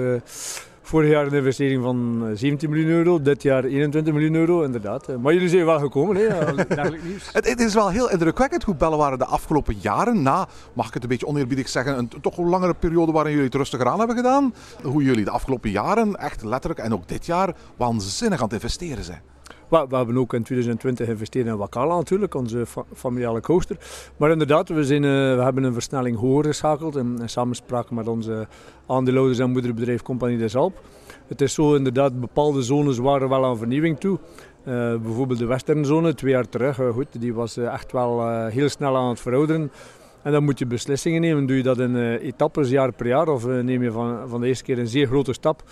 Vorig 0.89 1.11
jaar 1.11 1.27
een 1.27 1.33
investering 1.33 1.83
van 1.83 2.29
17 2.35 2.71
miljoen 2.71 2.91
euro, 2.91 3.23
dit 3.23 3.43
jaar 3.43 3.65
21 3.65 4.13
miljoen 4.13 4.35
euro, 4.35 4.63
inderdaad. 4.63 5.17
Maar 5.21 5.33
jullie 5.33 5.49
zijn 5.49 5.65
wel 5.65 5.79
gekomen, 5.79 6.17
hè? 6.17 6.53
nieuws. 7.05 7.33
het, 7.33 7.49
het, 7.49 7.61
is 7.61 7.75
wel 7.75 7.89
heel 7.89 8.11
indrukwekkend 8.11 8.65
hoe 8.65 8.77
waren 8.77 9.19
de 9.19 9.25
afgelopen 9.25 9.77
jaren, 9.81 10.23
na, 10.23 10.49
mag 10.73 10.87
ik 10.89 10.95
het 10.95 11.03
een 11.03 11.09
beetje 11.09 11.27
oneerbiedig 11.27 11.69
zeggen, 11.69 11.99
een 11.99 12.11
toch 12.21 12.39
een 12.39 12.49
langere 12.49 12.75
periode 12.75 13.13
waarin 13.13 13.33
jullie 13.33 13.47
het 13.47 13.55
rustiger 13.55 13.87
aan 13.87 13.99
hebben 13.99 14.17
gedaan, 14.17 14.55
hoe 14.83 15.03
jullie 15.03 15.25
de 15.25 15.31
afgelopen 15.31 15.71
jaren 15.71 16.17
echt 16.17 16.45
letterlijk 16.45 16.81
en 16.81 16.93
ook 16.93 17.09
dit 17.09 17.27
jaar 17.27 17.55
waanzinnig 17.77 18.39
aan 18.39 18.45
het 18.45 18.55
investeren 18.55 19.05
zijn. 19.05 19.21
We, 19.69 19.87
we, 19.89 19.97
hebben 19.97 20.17
ook 20.17 20.35
in 20.35 20.43
2020 20.43 21.07
geïnvesteerd 21.07 21.47
in 21.47 21.57
Wakala 21.57 21.97
natuurlijk, 21.97 22.35
onze 22.35 22.65
familiale 22.95 23.41
coaster. 23.41 23.77
Maar 24.17 24.31
inderdaad, 24.31 24.69
we, 24.69 24.85
zijn, 24.85 25.03
uh, 25.03 25.11
we 25.37 25.43
hebben 25.43 25.65
een 25.65 25.73
versnelling 25.73 26.19
hoger 26.19 26.45
geschakeld 26.45 26.97
in, 26.97 27.19
in 27.21 27.29
samenspraak 27.29 27.91
met 27.91 28.09
onze 28.09 28.47
aandeelhouders 28.87 29.39
en 29.39 29.51
moederbedrijf 29.51 30.03
Compagnie 30.03 30.39
des 30.39 30.57
Alp. 30.57 30.81
Het 31.27 31.41
is 31.41 31.55
zo 31.55 31.75
inderdaad, 31.75 32.21
bepaalde 32.21 32.63
zones 32.63 32.99
waren 32.99 33.29
wel 33.29 33.45
aan 33.45 33.59
vernieuwing 33.59 34.01
toe. 34.01 34.19
Uh, 34.65 34.95
bijvoorbeeld 34.97 35.39
de 35.39 35.47
westernzone, 35.47 36.15
twee 36.15 36.33
jaar 36.33 36.49
terug, 36.49 36.79
uh, 36.79 36.89
goed, 36.89 37.21
die 37.21 37.35
was 37.35 37.57
echt 37.57 37.93
wel 37.93 38.47
heel 38.47 38.69
snel 38.69 38.97
aan 38.97 39.09
het 39.09 39.21
verouderen. 39.21 39.71
En 40.23 40.33
dan 40.33 40.45
moet 40.45 40.59
je 40.59 40.67
beslissingen 40.67 41.21
nemen. 41.21 41.47
Doe 41.47 41.57
je 41.57 41.63
dat 41.63 41.79
in 41.79 42.17
etappes, 42.17 42.71
jaar 42.71 42.93
per 42.93 43.07
jaar, 43.07 43.29
of 43.29 43.47
neem 43.47 43.83
je 43.83 43.91
van, 43.91 44.29
van 44.29 44.41
de 44.41 44.47
eerste 44.47 44.65
keer 44.65 44.79
een 44.79 44.89
zeer 44.89 45.07
grote 45.07 45.33
stap? 45.33 45.63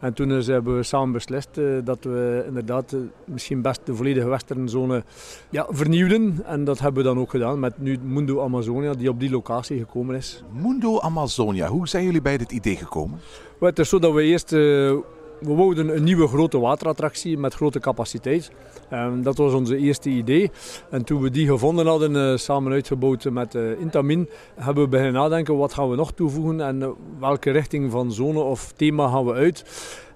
En 0.00 0.12
toen 0.12 0.28
hebben 0.28 0.76
we 0.76 0.82
samen 0.82 1.12
beslist 1.12 1.48
eh, 1.58 1.64
dat 1.84 2.04
we 2.04 2.44
inderdaad 2.46 2.92
eh, 2.92 2.98
misschien 3.24 3.62
best 3.62 3.80
de 3.84 3.94
volledige 3.94 4.28
westernzone 4.28 5.04
ja, 5.50 5.66
vernieuwden. 5.70 6.44
En 6.44 6.64
dat 6.64 6.78
hebben 6.78 7.02
we 7.02 7.08
dan 7.08 7.18
ook 7.18 7.30
gedaan 7.30 7.60
met 7.60 7.78
nu 7.78 7.98
Mundo 8.02 8.40
Amazonia, 8.40 8.94
die 8.94 9.08
op 9.08 9.20
die 9.20 9.30
locatie 9.30 9.78
gekomen 9.78 10.16
is. 10.16 10.42
Mundo 10.52 11.00
Amazonia, 11.00 11.68
hoe 11.68 11.88
zijn 11.88 12.04
jullie 12.04 12.22
bij 12.22 12.38
dit 12.38 12.52
idee 12.52 12.76
gekomen? 12.76 13.18
het 13.60 13.78
is 13.78 13.88
zo 13.88 13.98
dat 13.98 14.12
we 14.12 14.22
eerst 14.22 14.52
uh, 14.52 14.96
we 15.40 15.54
wouden 15.54 15.96
een 15.96 16.04
nieuwe 16.04 16.26
grote 16.26 16.58
waterattractie 16.58 17.38
met 17.38 17.54
grote 17.54 17.80
capaciteit. 17.80 18.50
Um, 18.92 19.22
dat 19.22 19.36
was 19.36 19.52
onze 19.52 19.76
eerste 19.76 20.08
idee. 20.08 20.50
En 20.90 21.04
toen 21.04 21.22
we 21.22 21.30
die 21.30 21.46
gevonden 21.46 21.86
hadden, 21.86 22.14
uh, 22.14 22.36
samen 22.36 22.72
uitgebouwd 22.72 23.30
met 23.30 23.54
uh, 23.54 23.80
Intamin, 23.80 24.28
hebben 24.54 24.84
we 24.84 24.88
beginnen 24.88 25.14
nadenken 25.14 25.56
wat 25.56 25.72
gaan 25.72 25.90
we 25.90 25.96
nog 25.96 26.12
toevoegen 26.12 26.60
en 26.60 26.80
uh, 26.80 26.88
welke 27.20 27.50
richting 27.50 27.90
van 27.90 28.12
zone 28.12 28.40
of 28.40 28.72
thema 28.76 29.08
gaan 29.08 29.24
we 29.24 29.32
uit. 29.32 29.64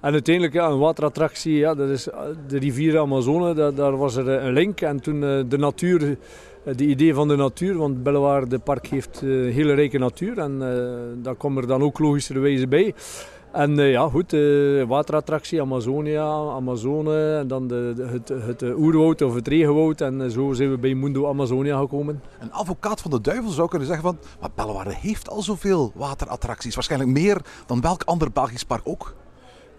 En 0.01 0.13
uiteindelijk, 0.13 0.55
ja, 0.55 0.69
een 0.69 0.79
waterattractie, 0.79 1.57
ja, 1.57 1.75
dat 1.75 1.89
is 1.89 2.09
de 2.49 2.59
rivier 2.59 2.99
Amazone, 2.99 3.55
daar, 3.55 3.75
daar 3.75 3.97
was 3.97 4.17
er 4.17 4.29
een 4.29 4.53
link. 4.53 4.81
En 4.81 5.01
toen 5.01 5.21
de 5.49 5.59
natuur 5.59 6.17
de 6.77 6.87
idee 6.87 7.15
van 7.15 7.29
de 7.29 7.37
natuur, 7.37 7.77
want 7.77 8.03
Bellewaarde 8.03 8.59
Park 8.59 8.87
heeft 8.87 9.21
hele 9.21 9.75
rijke 9.75 9.99
natuur 9.99 10.39
en 10.39 10.59
daar 11.23 11.35
komt 11.35 11.59
er 11.59 11.67
dan 11.67 11.83
ook 11.83 11.99
logischerwijze 11.99 12.69
bij. 12.69 12.95
En 13.53 13.79
uh, 13.79 13.91
ja, 13.91 14.09
goed, 14.09 14.33
uh, 14.33 14.85
waterattractie, 14.85 15.61
Amazonia, 15.61 16.25
Amazone 16.55 17.37
en 17.37 17.49
dan 17.49 17.69
de, 17.69 17.93
de, 17.97 18.07
het, 18.07 18.29
het 18.29 18.63
oerwoud 18.63 19.23
of 19.23 19.35
het 19.35 19.49
regenwoud. 19.49 20.01
En 20.01 20.31
zo 20.31 20.53
zijn 20.53 20.71
we 20.71 20.79
bij 20.79 20.95
Mundo 20.95 21.29
Amazonia 21.29 21.79
gekomen. 21.79 22.23
Een 22.41 22.53
advocaat 22.53 23.01
van 23.01 23.11
de 23.11 23.21
duivel 23.21 23.51
zou 23.51 23.69
kunnen 23.69 23.89
zeggen 23.89 24.05
van, 24.05 24.19
maar 24.41 24.51
Bellewaarde 24.55 24.95
heeft 24.95 25.29
al 25.29 25.43
zoveel 25.43 25.93
waterattracties. 25.95 26.75
Waarschijnlijk 26.75 27.11
meer 27.11 27.41
dan 27.67 27.81
welk 27.81 28.03
ander 28.03 28.33
Belgisch 28.33 28.65
park 28.65 28.83
ook. 28.85 29.15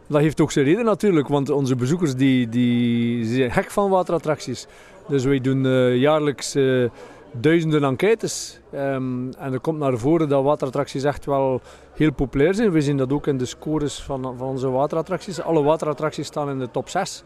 Dat 0.07 0.21
heeft 0.21 0.41
ook 0.41 0.51
zijn 0.51 0.65
reden 0.65 0.85
natuurlijk, 0.85 1.27
want 1.27 1.49
onze 1.49 1.75
bezoekers 1.75 2.15
die, 2.15 2.49
die 2.49 3.25
zijn 3.25 3.51
gek 3.51 3.71
van 3.71 3.89
waterattracties. 3.89 4.67
Dus 5.07 5.23
wij 5.23 5.39
doen 5.39 5.67
jaarlijks 5.97 6.55
duizenden 7.33 7.83
enquêtes. 7.83 8.59
Um, 8.73 9.33
en 9.33 9.53
er 9.53 9.59
komt 9.59 9.79
naar 9.79 9.97
voren 9.97 10.29
dat 10.29 10.43
waterattracties 10.43 11.03
echt 11.03 11.25
wel 11.25 11.61
heel 11.93 12.13
populair 12.13 12.53
zijn. 12.53 12.71
We 12.71 12.81
zien 12.81 12.97
dat 12.97 13.13
ook 13.13 13.27
in 13.27 13.37
de 13.37 13.45
scores 13.45 14.01
van, 14.01 14.21
van 14.37 14.47
onze 14.47 14.69
waterattracties. 14.69 15.41
Alle 15.41 15.63
waterattracties 15.63 16.27
staan 16.27 16.49
in 16.49 16.59
de 16.59 16.71
top 16.71 16.89
6. 16.89 17.23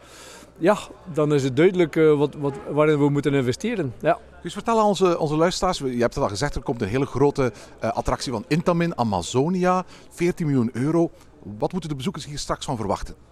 Ja, 0.58 0.78
dan 1.12 1.34
is 1.34 1.42
het 1.42 1.56
duidelijk 1.56 1.96
uh, 1.96 2.18
wat, 2.18 2.34
wat, 2.34 2.54
waarin 2.70 2.98
we 2.98 3.08
moeten 3.08 3.34
investeren. 3.34 3.94
Ja. 4.00 4.18
Dus 4.42 4.52
vertel 4.52 4.78
aan 4.78 4.86
onze, 4.86 5.18
onze 5.18 5.36
luisteraars, 5.36 5.78
je 5.78 5.84
hebt 5.84 6.14
het 6.14 6.24
al 6.24 6.28
gezegd, 6.28 6.54
er 6.54 6.62
komt 6.62 6.82
een 6.82 6.88
hele 6.88 7.06
grote 7.06 7.52
uh, 7.84 7.90
attractie 7.90 8.32
van 8.32 8.44
Intamin, 8.48 8.98
Amazonia, 8.98 9.84
14 10.10 10.46
miljoen 10.46 10.70
euro. 10.72 11.10
Wat 11.58 11.72
moeten 11.72 11.90
de 11.90 11.96
bezoekers 11.96 12.26
hier 12.26 12.38
straks 12.38 12.64
van 12.64 12.76
verwachten? 12.76 13.27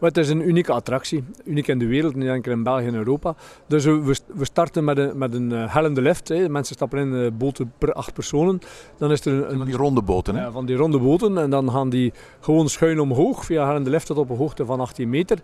Het 0.00 0.16
is 0.16 0.28
een 0.28 0.48
unieke 0.48 0.72
attractie, 0.72 1.24
uniek 1.44 1.66
in 1.66 1.78
de 1.78 1.86
wereld, 1.86 2.14
niet 2.14 2.28
enkel 2.28 2.52
in 2.52 2.62
België 2.62 2.86
en 2.86 2.94
Europa. 2.94 3.34
Dus 3.66 3.84
we, 3.84 4.16
we 4.34 4.44
starten 4.44 4.84
met 4.84 4.98
een, 4.98 5.18
met 5.18 5.34
een 5.34 5.52
eh, 5.52 5.74
hellende 5.74 6.00
lift. 6.00 6.28
Hè. 6.28 6.48
Mensen 6.48 6.74
stappen 6.74 6.98
in 6.98 7.12
uh, 7.12 7.30
boten 7.32 7.72
per 7.78 7.92
acht 7.92 8.12
personen. 8.12 8.60
Dan 8.98 9.10
is 9.10 9.24
er 9.24 9.50
een, 9.50 9.56
van 9.56 9.66
die 9.66 9.76
ronde 9.76 10.02
boten, 10.02 10.34
hè? 10.34 10.42
Ja, 10.42 10.50
van 10.50 10.66
die 10.66 10.76
ronde 10.76 10.98
boten. 10.98 11.38
En 11.38 11.50
dan 11.50 11.70
gaan 11.70 11.88
die 11.88 12.12
gewoon 12.40 12.68
schuin 12.68 13.00
omhoog 13.00 13.44
via 13.44 13.66
hellende 13.66 13.90
lift 13.90 14.06
tot 14.06 14.18
op 14.18 14.30
een 14.30 14.36
hoogte 14.36 14.64
van 14.64 14.80
18 14.80 15.08
meter. 15.08 15.38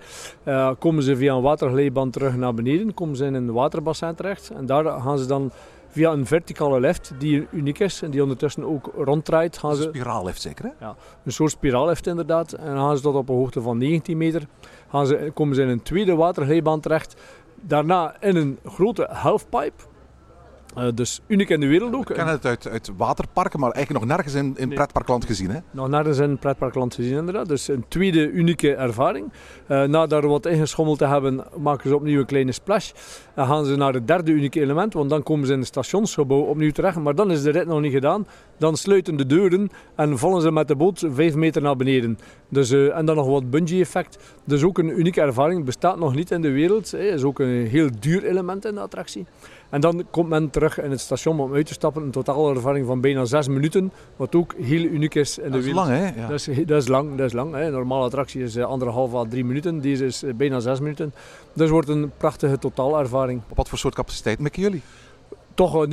Uh, 0.44 0.70
komen 0.78 1.02
ze 1.02 1.16
via 1.16 1.34
een 1.34 1.42
waterglijbaan 1.42 2.10
terug 2.10 2.36
naar 2.36 2.54
beneden, 2.54 2.94
komen 2.94 3.16
ze 3.16 3.24
in 3.24 3.34
een 3.34 3.52
waterbassin 3.52 4.14
terecht. 4.14 4.50
En 4.50 4.66
daar 4.66 4.84
gaan 4.84 5.18
ze 5.18 5.26
dan 5.26 5.52
via 5.92 6.12
een 6.12 6.26
verticale 6.26 6.80
lift 6.80 7.12
die 7.18 7.46
uniek 7.50 7.78
is 7.78 8.02
en 8.02 8.10
die 8.10 8.22
ondertussen 8.22 8.64
ook 8.64 8.90
ronddraait. 8.96 9.58
Gaan 9.58 9.76
ze... 9.76 9.82
Een 9.82 9.94
spiraallift 9.94 10.40
zeker 10.40 10.64
hè? 10.64 10.70
Ja, 10.80 10.96
een 11.24 11.32
soort 11.32 11.50
spiraallift 11.50 12.06
inderdaad. 12.06 12.52
En 12.52 12.76
gaan 12.76 12.96
ze 12.96 13.02
tot 13.02 13.14
op 13.14 13.28
een 13.28 13.34
hoogte 13.34 13.60
van 13.60 13.78
19 13.78 14.16
meter. 14.16 14.46
Gaan 14.88 15.06
ze, 15.06 15.30
komen 15.34 15.54
ze 15.54 15.62
in 15.62 15.68
een 15.68 15.82
tweede 15.82 16.14
waterglijbaan 16.14 16.80
terecht. 16.80 17.20
Daarna 17.54 18.14
in 18.20 18.36
een 18.36 18.58
grote 18.64 19.08
halfpipe 19.10 19.82
uh, 20.78 20.84
dus 20.94 21.20
uniek 21.26 21.48
in 21.48 21.60
de 21.60 21.66
wereld 21.66 21.94
ook. 21.94 22.08
We 22.08 22.14
kennen 22.14 22.34
het 22.34 22.46
uit, 22.46 22.68
uit 22.68 22.90
waterparken, 22.96 23.60
maar 23.60 23.70
eigenlijk 23.70 24.04
nog 24.04 24.16
nergens 24.16 24.34
in, 24.34 24.54
in 24.56 24.68
nee. 24.68 24.76
pretparkland 24.76 25.24
gezien. 25.24 25.50
Hè? 25.50 25.58
Nog 25.70 25.88
nergens 25.88 26.18
in 26.18 26.38
pretparkland 26.38 26.94
gezien 26.94 27.16
inderdaad. 27.16 27.48
Dus 27.48 27.68
een 27.68 27.84
tweede 27.88 28.30
unieke 28.30 28.74
ervaring. 28.74 29.32
Uh, 29.68 29.82
na 29.82 30.06
daar 30.06 30.28
wat 30.28 30.46
ingeschommeld 30.46 30.98
te 30.98 31.06
hebben, 31.06 31.44
maken 31.56 31.88
ze 31.88 31.96
opnieuw 31.96 32.20
een 32.20 32.26
kleine 32.26 32.52
splash. 32.52 32.90
En 33.34 33.46
gaan 33.46 33.64
ze 33.64 33.76
naar 33.76 33.92
het 33.92 34.06
derde 34.06 34.32
unieke 34.32 34.60
element, 34.60 34.92
want 34.92 35.10
dan 35.10 35.22
komen 35.22 35.46
ze 35.46 35.52
in 35.52 35.58
het 35.58 35.68
stationsgebouw 35.68 36.40
opnieuw 36.40 36.70
terecht. 36.70 36.96
Maar 36.96 37.14
dan 37.14 37.30
is 37.30 37.42
de 37.42 37.50
rit 37.50 37.66
nog 37.66 37.80
niet 37.80 37.92
gedaan. 37.92 38.26
Dan 38.58 38.76
sluiten 38.76 39.16
de 39.16 39.26
deuren 39.26 39.70
en 39.96 40.18
vallen 40.18 40.42
ze 40.42 40.52
met 40.52 40.68
de 40.68 40.76
boot 40.76 41.04
vijf 41.12 41.34
meter 41.34 41.62
naar 41.62 41.76
beneden. 41.76 42.18
Dus, 42.52 42.70
uh, 42.70 42.96
en 42.96 43.06
dan 43.06 43.16
nog 43.16 43.26
wat 43.26 43.50
bungee 43.50 43.80
effect. 43.80 44.18
Dus 44.44 44.62
ook 44.62 44.78
een 44.78 44.98
unieke 44.98 45.20
ervaring. 45.20 45.64
Bestaat 45.64 45.98
nog 45.98 46.14
niet 46.14 46.30
in 46.30 46.42
de 46.42 46.50
wereld. 46.50 46.90
Het 46.90 47.00
is 47.00 47.22
ook 47.22 47.38
een 47.38 47.66
heel 47.66 47.88
duur 48.00 48.24
element 48.24 48.64
in 48.64 48.74
de 48.74 48.80
attractie. 48.80 49.26
En 49.70 49.80
dan 49.80 50.04
komt 50.10 50.28
men 50.28 50.50
terug 50.50 50.80
in 50.80 50.90
het 50.90 51.00
station 51.00 51.40
om 51.40 51.54
uit 51.54 51.66
te 51.66 51.72
stappen. 51.72 52.02
Een 52.02 52.10
totale 52.10 52.54
ervaring 52.54 52.86
van 52.86 53.00
bijna 53.00 53.24
zes 53.24 53.48
minuten. 53.48 53.92
Wat 54.16 54.34
ook 54.34 54.54
heel 54.54 54.82
uniek 54.82 55.14
is 55.14 55.38
in 55.38 55.50
de 55.50 55.62
wereld. 55.62 55.76
Dat 55.76 55.88
is 55.88 55.90
lang, 55.90 56.14
hè? 56.14 56.20
Ja. 56.20 56.28
Dat, 56.28 56.48
is, 56.48 56.66
dat 56.66 56.82
is 56.82 56.88
lang. 56.88 57.16
Dat 57.16 57.26
is 57.26 57.32
lang 57.32 57.54
hè. 57.54 57.66
Een 57.66 57.72
normale 57.72 58.04
attractie 58.04 58.42
is 58.42 58.56
eh, 58.56 58.64
anderhalf 58.64 59.14
à 59.14 59.24
drie 59.28 59.44
minuten. 59.44 59.80
Deze 59.80 60.04
is 60.04 60.22
eh, 60.22 60.34
bijna 60.34 60.60
zes 60.60 60.80
minuten. 60.80 61.14
Dus 61.52 61.70
wordt 61.70 61.88
een 61.88 62.10
prachtige 62.16 62.58
totaalervaring. 62.58 63.40
Op 63.48 63.56
wat 63.56 63.68
voor 63.68 63.78
soort 63.78 63.94
capaciteit 63.94 64.38
mikken 64.38 64.62
jullie? 64.62 64.82
Toch 65.54 65.86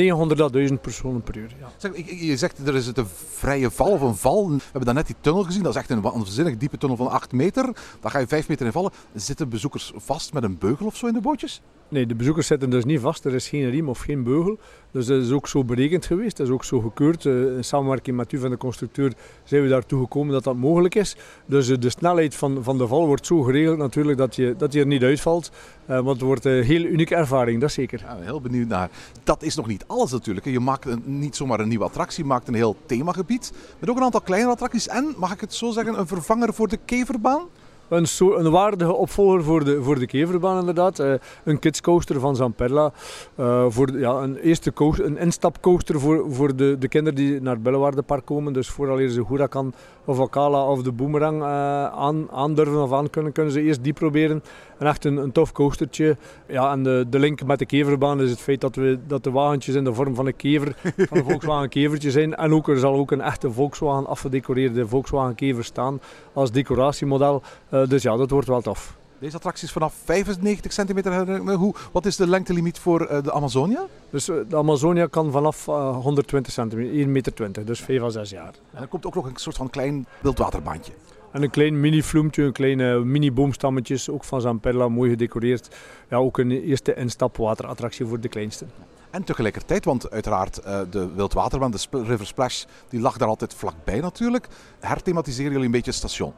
900.000 0.70 0.74
personen 0.82 1.22
per 1.22 1.38
uur. 1.38 1.56
Ja. 1.60 1.68
Zeg, 1.78 1.92
je 2.20 2.38
zegt 2.38 2.68
er 2.68 2.76
is 2.76 2.86
het 2.86 2.98
een 2.98 3.08
vrije 3.34 3.72
val 3.72 3.92
of 3.92 4.02
een 4.02 4.16
val. 4.16 4.50
We 4.50 4.62
hebben 4.72 4.96
net 4.96 5.06
die 5.06 5.16
tunnel 5.22 5.44
gezien. 5.44 5.64
Dat 5.64 5.74
is 5.74 5.80
echt 5.80 5.90
een 5.90 6.02
waanzinnig 6.02 6.58
diepe 6.58 6.78
tunnel 6.78 6.98
van 6.98 7.10
8 7.10 7.32
meter. 7.32 7.64
Daar 8.00 8.12
ga 8.12 8.20
je 8.20 8.28
5 8.28 8.48
meter 8.48 8.66
in 8.66 8.72
vallen. 8.72 8.92
Zitten 9.14 9.50
bezoekers 9.50 9.94
vast 9.96 10.34
met 10.34 10.44
een 10.44 10.58
beugel 10.58 10.86
of 10.86 10.96
zo 10.96 11.08
in 11.08 11.14
de 11.14 11.22
bootjes? 11.22 11.62
Nee, 11.90 12.06
de 12.06 12.16
bezoekers 12.16 12.48
zitten 12.48 12.70
dus 12.70 12.86
niet 12.86 13.00
vast. 13.00 13.26
Er 13.26 13.34
is 13.34 13.48
geen 13.48 13.70
riem 13.70 13.90
of 13.90 14.00
geen 14.00 14.24
beugel. 14.24 14.58
Dus 14.92 15.06
dat 15.06 15.24
is 15.24 15.32
ook 15.32 15.48
zo 15.48 15.64
berekend 15.64 16.06
geweest. 16.06 16.38
Dat 16.38 16.48
is 16.48 16.54
ook 16.54 16.64
zo 16.64 16.80
gekeurd. 16.80 17.26
Eh, 17.26 17.34
in 17.34 17.64
samenwerking 17.64 18.18
met 18.18 18.32
u 18.32 18.38
van 18.38 18.50
de 18.50 18.58
constructeur 18.58 19.14
zijn 19.44 19.62
we 19.62 19.70
daartoe 19.70 20.02
gekomen 20.02 20.34
dat 20.34 20.44
dat 20.44 20.56
mogelijk 20.56 20.96
is. 20.96 21.16
Dus 21.46 21.70
eh, 21.70 21.78
de 21.80 21.90
snelheid 21.90 22.36
van, 22.36 22.64
van 22.64 22.78
de 22.78 22.88
val 22.88 23.08
wordt 23.08 23.26
zo 23.26 23.42
geregeld 23.42 23.78
natuurlijk 23.78 24.18
dat 24.18 24.36
je, 24.36 24.56
dat 24.58 24.74
je 24.74 24.80
er 24.80 24.86
niet 24.86 25.04
uitvalt. 25.04 25.52
Uh, 25.90 25.96
want 25.96 26.08
het 26.08 26.22
wordt 26.22 26.46
een 26.46 26.64
heel 26.64 26.84
unieke 26.84 27.16
ervaring, 27.16 27.62
dat 27.62 27.72
zeker. 27.72 28.00
Ja, 28.00 28.18
heel 28.22 28.42
benieuwd 28.42 28.68
naar. 28.68 28.90
Dat 29.24 29.44
is 29.44 29.49
nog 29.56 29.68
niet 29.68 29.84
alles 29.88 30.12
natuurlijk. 30.12 30.46
Je 30.46 30.60
maakt 30.60 31.06
niet 31.06 31.36
zomaar 31.36 31.60
een 31.60 31.68
nieuwe 31.68 31.84
attractie, 31.84 32.24
je 32.24 32.30
maakt 32.30 32.48
een 32.48 32.54
heel 32.54 32.76
themagebied. 32.86 33.52
Met 33.80 33.90
ook 33.90 33.98
een 33.98 34.04
aantal 34.04 34.22
kleine 34.22 34.50
attracties 34.50 34.88
en, 34.88 35.14
mag 35.18 35.34
ik 35.34 35.42
het 35.42 35.54
zo 35.54 35.72
zeggen, 35.72 36.00
een 36.00 36.08
vervanger 36.08 36.54
voor 36.54 36.68
de 36.68 36.80
keverbaan? 36.86 37.48
Een, 37.90 38.06
soort, 38.06 38.40
een 38.40 38.52
waardige 38.52 38.94
opvolger 38.94 39.44
voor 39.44 39.64
de, 39.64 39.84
voor 39.84 40.00
de 40.00 40.06
keverbaan 40.06 40.60
inderdaad. 40.60 41.00
Uh, 41.00 41.14
een 41.44 41.60
kidscoaster 41.60 42.20
van 42.20 42.36
Zamperla. 42.36 42.92
Uh, 43.40 43.66
voor 43.70 44.00
ja, 44.00 44.12
een 44.12 44.36
eerste 44.36 44.74
coaster, 44.74 45.06
een 45.06 45.18
instapcoaster 45.18 46.00
voor, 46.00 46.26
voor 46.30 46.56
de, 46.56 46.76
de 46.80 46.88
kinderen 46.88 47.20
die 47.20 47.42
naar 47.42 47.58
het 47.64 48.06
Park 48.06 48.26
komen. 48.26 48.54
Dus 48.54 48.70
vooraleer 48.70 49.10
ze 49.10 49.26
Huracan 49.28 49.74
of 50.06 50.20
Akala 50.20 50.66
of 50.66 50.84
de 50.84 50.92
Boomerang 50.92 51.42
uh, 51.42 51.48
aan, 51.86 52.32
aandurven 52.32 52.82
of 52.82 52.94
aan 52.94 53.10
kunnen, 53.10 53.32
kunnen 53.32 53.54
ze 53.54 53.62
eerst 53.62 53.84
die 53.84 53.94
proberen. 53.94 54.44
En 54.78 54.88
echt 54.88 55.06
een, 55.06 55.18
een 55.18 55.32
tof 55.32 55.52
coastertje. 55.52 56.18
Ja, 56.48 56.72
en 56.72 56.84
de, 56.84 57.06
de 57.10 57.20
link 57.20 57.44
met 57.44 57.60
de 57.60 57.66
keverbaan 57.66 58.22
is 58.22 58.30
het 58.30 58.40
feit 58.40 58.62
dat, 58.62 58.76
we, 58.76 59.00
dat 59.08 59.24
de 59.24 59.32
wagentjes 59.32 59.76
in 59.76 59.84
de 59.84 59.94
vorm 59.94 60.16
van 60.16 60.26
een 60.26 60.36
kever, 60.36 60.76
van 60.82 61.18
een 61.18 61.24
Volkswagen 61.30 61.70
kevertje 61.70 62.12
zijn. 62.12 62.36
En 62.36 62.54
ook 62.54 62.68
er 62.68 62.80
zal 62.80 62.94
ook 62.94 63.12
een 63.12 63.22
echte 63.22 63.52
Volkswagen 63.52 64.06
afgedecoreerde 64.06 64.88
Volkswagen 64.88 65.36
kever 65.36 65.64
staan 65.64 66.02
als 66.34 66.52
decoratiemodel. 66.52 67.42
Uh, 67.74 67.79
dus 67.88 68.02
ja, 68.04 68.18
dat 68.18 68.30
wordt 68.30 68.48
wel 68.48 68.62
tof. 68.62 68.98
Deze 69.20 69.36
attractie 69.36 69.66
is 69.66 69.72
vanaf 69.72 69.94
95 70.04 70.72
centimeter. 70.72 71.38
Hoe, 71.38 71.76
wat 71.92 72.06
is 72.06 72.16
de 72.16 72.28
lengtelimiet 72.28 72.80
voor 72.80 73.12
uh, 73.12 73.24
de 73.24 73.32
Amazonia? 73.32 73.86
Dus 74.10 74.30
uh, 74.30 74.36
de 74.50 74.56
Amazonia 74.56 75.08
kan 75.08 75.32
vanaf 75.32 75.66
120 75.66 76.54
centimeter, 76.54 77.06
1,20 77.06 77.10
meter, 77.10 77.66
dus 77.66 77.80
5 77.80 78.02
à 78.02 78.10
6 78.10 78.30
jaar. 78.30 78.54
En 78.74 78.82
er 78.82 78.88
komt 78.88 79.06
ook 79.06 79.16
nog 79.16 79.26
een 79.26 79.36
soort 79.36 79.56
van 79.56 79.70
klein 79.70 80.06
wildwaterbaantje. 80.22 80.92
En 81.32 81.44
een 81.44 81.50
klein 81.50 81.80
mini-vloemtje, 81.80 82.44
een 82.44 82.52
kleine 82.52 83.00
mini-boomstammetjes, 83.00 84.10
ook 84.10 84.24
van 84.24 84.42
Zamperla, 84.42 84.88
mooi 84.88 85.10
gedecoreerd. 85.10 85.76
Ja, 86.10 86.18
ook 86.18 86.38
een 86.38 86.52
eerste 86.52 86.96
instapwaterattractie 86.96 88.06
voor 88.06 88.20
de 88.20 88.28
kleinste. 88.28 88.66
En 89.10 89.24
tegelijkertijd, 89.24 89.86
want 89.86 90.12
uiteraard 90.12 90.64
de 90.90 91.10
wildwaterbaan, 91.16 91.72
de 91.72 91.80
River 91.92 92.26
Splash, 92.26 92.64
die 92.90 93.00
lag 93.00 93.18
daar 93.18 93.28
altijd 93.28 93.54
vlakbij 93.54 94.00
natuurlijk. 94.00 94.48
Herthematiseren 94.80 95.52
jullie 95.52 95.66
een 95.66 95.72
beetje 95.72 95.92
het 95.92 96.00
station? 96.00 96.34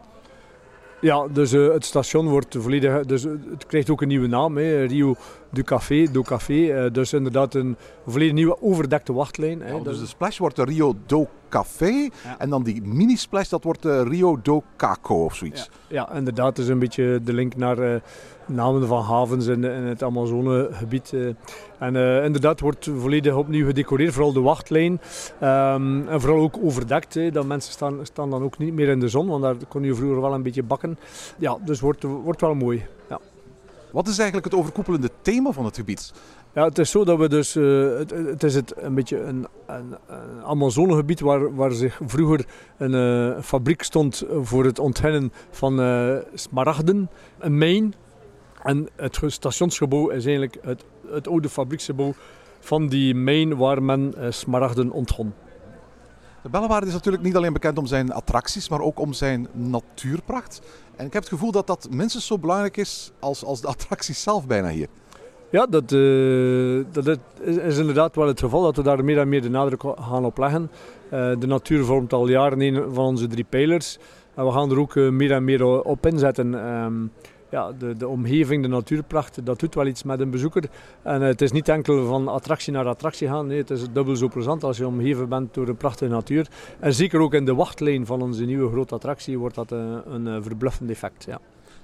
Ja, 1.01 1.27
dus 1.27 1.53
uh, 1.53 1.74
het 1.74 1.86
station 1.86 2.27
wordt 2.27 2.55
volledig. 2.60 3.05
Dus 3.05 3.24
het 3.24 3.65
krijgt 3.67 3.89
ook 3.89 4.01
een 4.01 4.08
nieuwe 4.08 4.27
naam, 4.27 4.58
hè, 4.58 4.84
Rio 4.84 5.15
du 5.50 5.63
Café, 5.63 6.08
do 6.12 6.22
Café. 6.22 6.53
Uh, 6.53 6.91
dus 6.91 7.13
inderdaad 7.13 7.53
een 7.53 7.75
volledig 8.08 8.34
nieuwe 8.34 8.62
overdekte 8.62 9.13
wachtlijn. 9.13 9.62
Hè. 9.62 9.74
Ja, 9.74 9.79
dus 9.79 10.00
de 10.00 10.05
splash 10.05 10.38
wordt 10.38 10.55
de 10.55 10.63
Rio 10.63 10.96
do 11.05 11.27
Café. 11.51 12.10
Ja. 12.24 12.38
En 12.38 12.50
dan 12.50 12.63
die 12.63 12.81
mini-splash, 12.81 13.50
dat 13.50 13.63
wordt 13.63 13.81
de 13.81 14.03
Rio 14.03 14.39
do 14.41 14.63
Caco 14.77 15.24
of 15.24 15.36
zoiets. 15.36 15.70
Ja, 15.88 16.08
ja 16.10 16.17
inderdaad. 16.17 16.58
is 16.58 16.67
een 16.67 16.79
beetje 16.79 17.20
de 17.24 17.34
link 17.34 17.55
naar 17.55 17.79
uh, 17.79 17.96
namen 18.46 18.88
van 18.88 19.03
havens 19.03 19.48
in, 19.48 19.63
in 19.63 19.84
het 19.84 20.03
Amazonegebied. 20.03 21.13
En 21.79 21.96
uh, 21.96 22.24
inderdaad 22.24 22.60
wordt 22.60 22.89
volledig 22.98 23.36
opnieuw 23.36 23.65
gedecoreerd, 23.65 24.13
vooral 24.13 24.34
de 24.34 24.41
wachtlijn. 24.41 24.91
Um, 25.43 26.08
en 26.08 26.22
vooral 26.22 26.41
ook 26.41 26.58
overdekt. 26.63 27.13
Hè, 27.13 27.31
dat 27.31 27.46
mensen 27.46 27.72
staan, 27.72 28.00
staan 28.03 28.29
dan 28.29 28.43
ook 28.43 28.58
niet 28.58 28.74
meer 28.74 28.88
in 28.88 29.00
de 29.00 29.10
zon, 29.10 29.27
want 29.27 29.41
daar 29.41 29.55
kon 29.67 29.84
je 29.84 29.96
vroeger 29.96 30.22
wel 30.22 30.34
een 30.34 30.43
beetje 30.43 30.63
bakken. 30.63 30.98
Ja, 31.38 31.58
dus 31.65 31.79
wordt, 31.79 32.03
wordt 32.03 32.41
wel 32.41 32.55
mooi. 32.55 32.86
Ja. 33.10 33.20
Wat 33.91 34.08
is 34.08 34.17
eigenlijk 34.17 34.51
het 34.51 34.60
overkoepelende 34.60 35.10
thema 35.22 35.51
van 35.51 35.65
het 35.65 35.75
gebied? 35.75 36.13
Ja, 36.53 36.63
het 36.63 36.77
is 36.77 36.91
zo 36.91 37.03
dat 37.05 37.17
we 37.17 37.29
dus, 37.29 37.55
uh, 37.55 37.98
het, 37.98 38.43
is 38.43 38.55
het 38.55 38.74
een 38.77 38.93
beetje 38.93 39.22
een, 39.22 39.48
een, 39.65 39.96
een 40.08 40.43
Amazonegebied 40.43 41.20
waar, 41.20 41.55
waar 41.55 41.72
zich 41.72 42.00
vroeger 42.05 42.46
een 42.77 42.93
uh, 42.93 43.41
fabriek 43.41 43.84
stond 43.84 44.24
voor 44.41 44.65
het 44.65 44.79
onthennen 44.79 45.34
van 45.51 45.79
uh, 45.79 46.15
smaragden, 46.34 47.10
een 47.39 47.58
mijn. 47.58 47.93
En 48.63 48.89
het 48.96 49.20
stationsgebouw 49.25 50.10
is 50.10 50.25
eigenlijk 50.25 50.58
het, 50.62 50.84
het 51.08 51.27
oude 51.27 51.50
fabrieksgebouw 51.50 52.13
van 52.60 52.88
die 52.88 53.15
mijn 53.15 53.58
waar 53.58 53.84
men 53.84 54.13
smaragden 54.29 54.91
onthon. 54.91 55.34
De 56.43 56.50
Bellewaarde 56.50 56.88
is 56.88 56.93
natuurlijk 56.93 57.24
niet 57.24 57.36
alleen 57.36 57.53
bekend 57.53 57.77
om 57.77 57.86
zijn 57.86 58.12
attracties, 58.12 58.70
maar 58.70 58.81
ook 58.81 59.00
om 59.00 59.13
zijn 59.13 59.48
natuurpracht. 59.51 60.62
En 60.96 61.05
ik 61.05 61.13
heb 61.13 61.22
het 61.22 61.31
gevoel 61.31 61.51
dat 61.51 61.67
dat 61.67 61.88
minstens 61.91 62.25
zo 62.25 62.38
belangrijk 62.38 62.77
is 62.77 63.12
als, 63.20 63.43
als 63.43 63.62
de 63.62 63.67
attracties 63.67 64.22
zelf 64.22 64.48
bijna 64.48 64.70
hier. 64.70 64.88
Ja, 65.51 65.65
dat, 65.65 65.91
uh, 65.91 66.86
dat 66.91 67.20
is 67.43 67.77
inderdaad 67.77 68.15
wel 68.15 68.27
het 68.27 68.39
geval 68.39 68.62
dat 68.62 68.75
we 68.75 68.84
daar 68.84 69.03
meer 69.03 69.20
en 69.20 69.29
meer 69.29 69.41
de 69.41 69.50
nadruk 69.50 69.84
gaan 70.00 70.25
op 70.25 70.38
leggen. 70.38 70.72
Uh, 71.13 71.31
de 71.39 71.48
natuur 71.48 71.84
vormt 71.84 72.13
al 72.13 72.27
jaren 72.27 72.62
een 72.62 72.93
van 72.93 73.05
onze 73.05 73.27
drie 73.27 73.46
pijlers. 73.50 73.98
En 74.36 74.46
we 74.46 74.51
gaan 74.51 74.72
er 74.72 74.79
ook 74.79 74.96
uh, 74.96 75.10
meer 75.10 75.31
en 75.31 75.43
meer 75.43 75.84
op 75.84 76.05
inzetten. 76.05 76.53
Um, 76.53 77.12
ja, 77.50 77.72
de, 77.72 77.98
de 77.98 78.08
omgeving, 78.08 78.62
de 78.63 78.70
natuurpracht, 78.70 79.46
dat 79.46 79.60
doet 79.60 79.75
wel 79.75 79.86
iets 79.86 80.03
met 80.03 80.20
een 80.20 80.29
bezoeker. 80.29 80.63
En 81.01 81.22
het 81.22 81.41
is 81.41 81.51
niet 81.51 81.70
enkel 81.70 82.05
van 82.05 82.27
attractie 82.27 82.74
naar 82.74 82.88
attractie 82.88 83.27
gaan. 83.27 83.48
Nee, 83.48 83.58
het 83.58 83.70
is 83.70 83.86
dubbel 83.93 84.15
zo 84.15 84.27
plezant 84.27 84.63
als 84.63 84.77
je 84.77 84.88
omgeven 84.88 85.29
bent 85.29 85.53
door 85.53 85.67
een 85.67 85.77
prachtige 85.77 86.12
natuur. 86.12 86.48
En 86.79 86.93
zeker 86.93 87.20
ook 87.20 87.34
in 87.34 87.46
de 87.46 87.55
wachtlijn 87.55 88.05
van 88.05 88.22
onze 88.22 88.46
nieuwe 88.46 88.72
grote 88.72 88.96
attractie 88.96 89.39
wordt 89.39 89.55
dat 89.55 89.72
een, 89.72 90.25
een 90.25 90.43
verbluffend 90.43 90.89
effect. 90.89 91.24
Ja. 91.24 91.39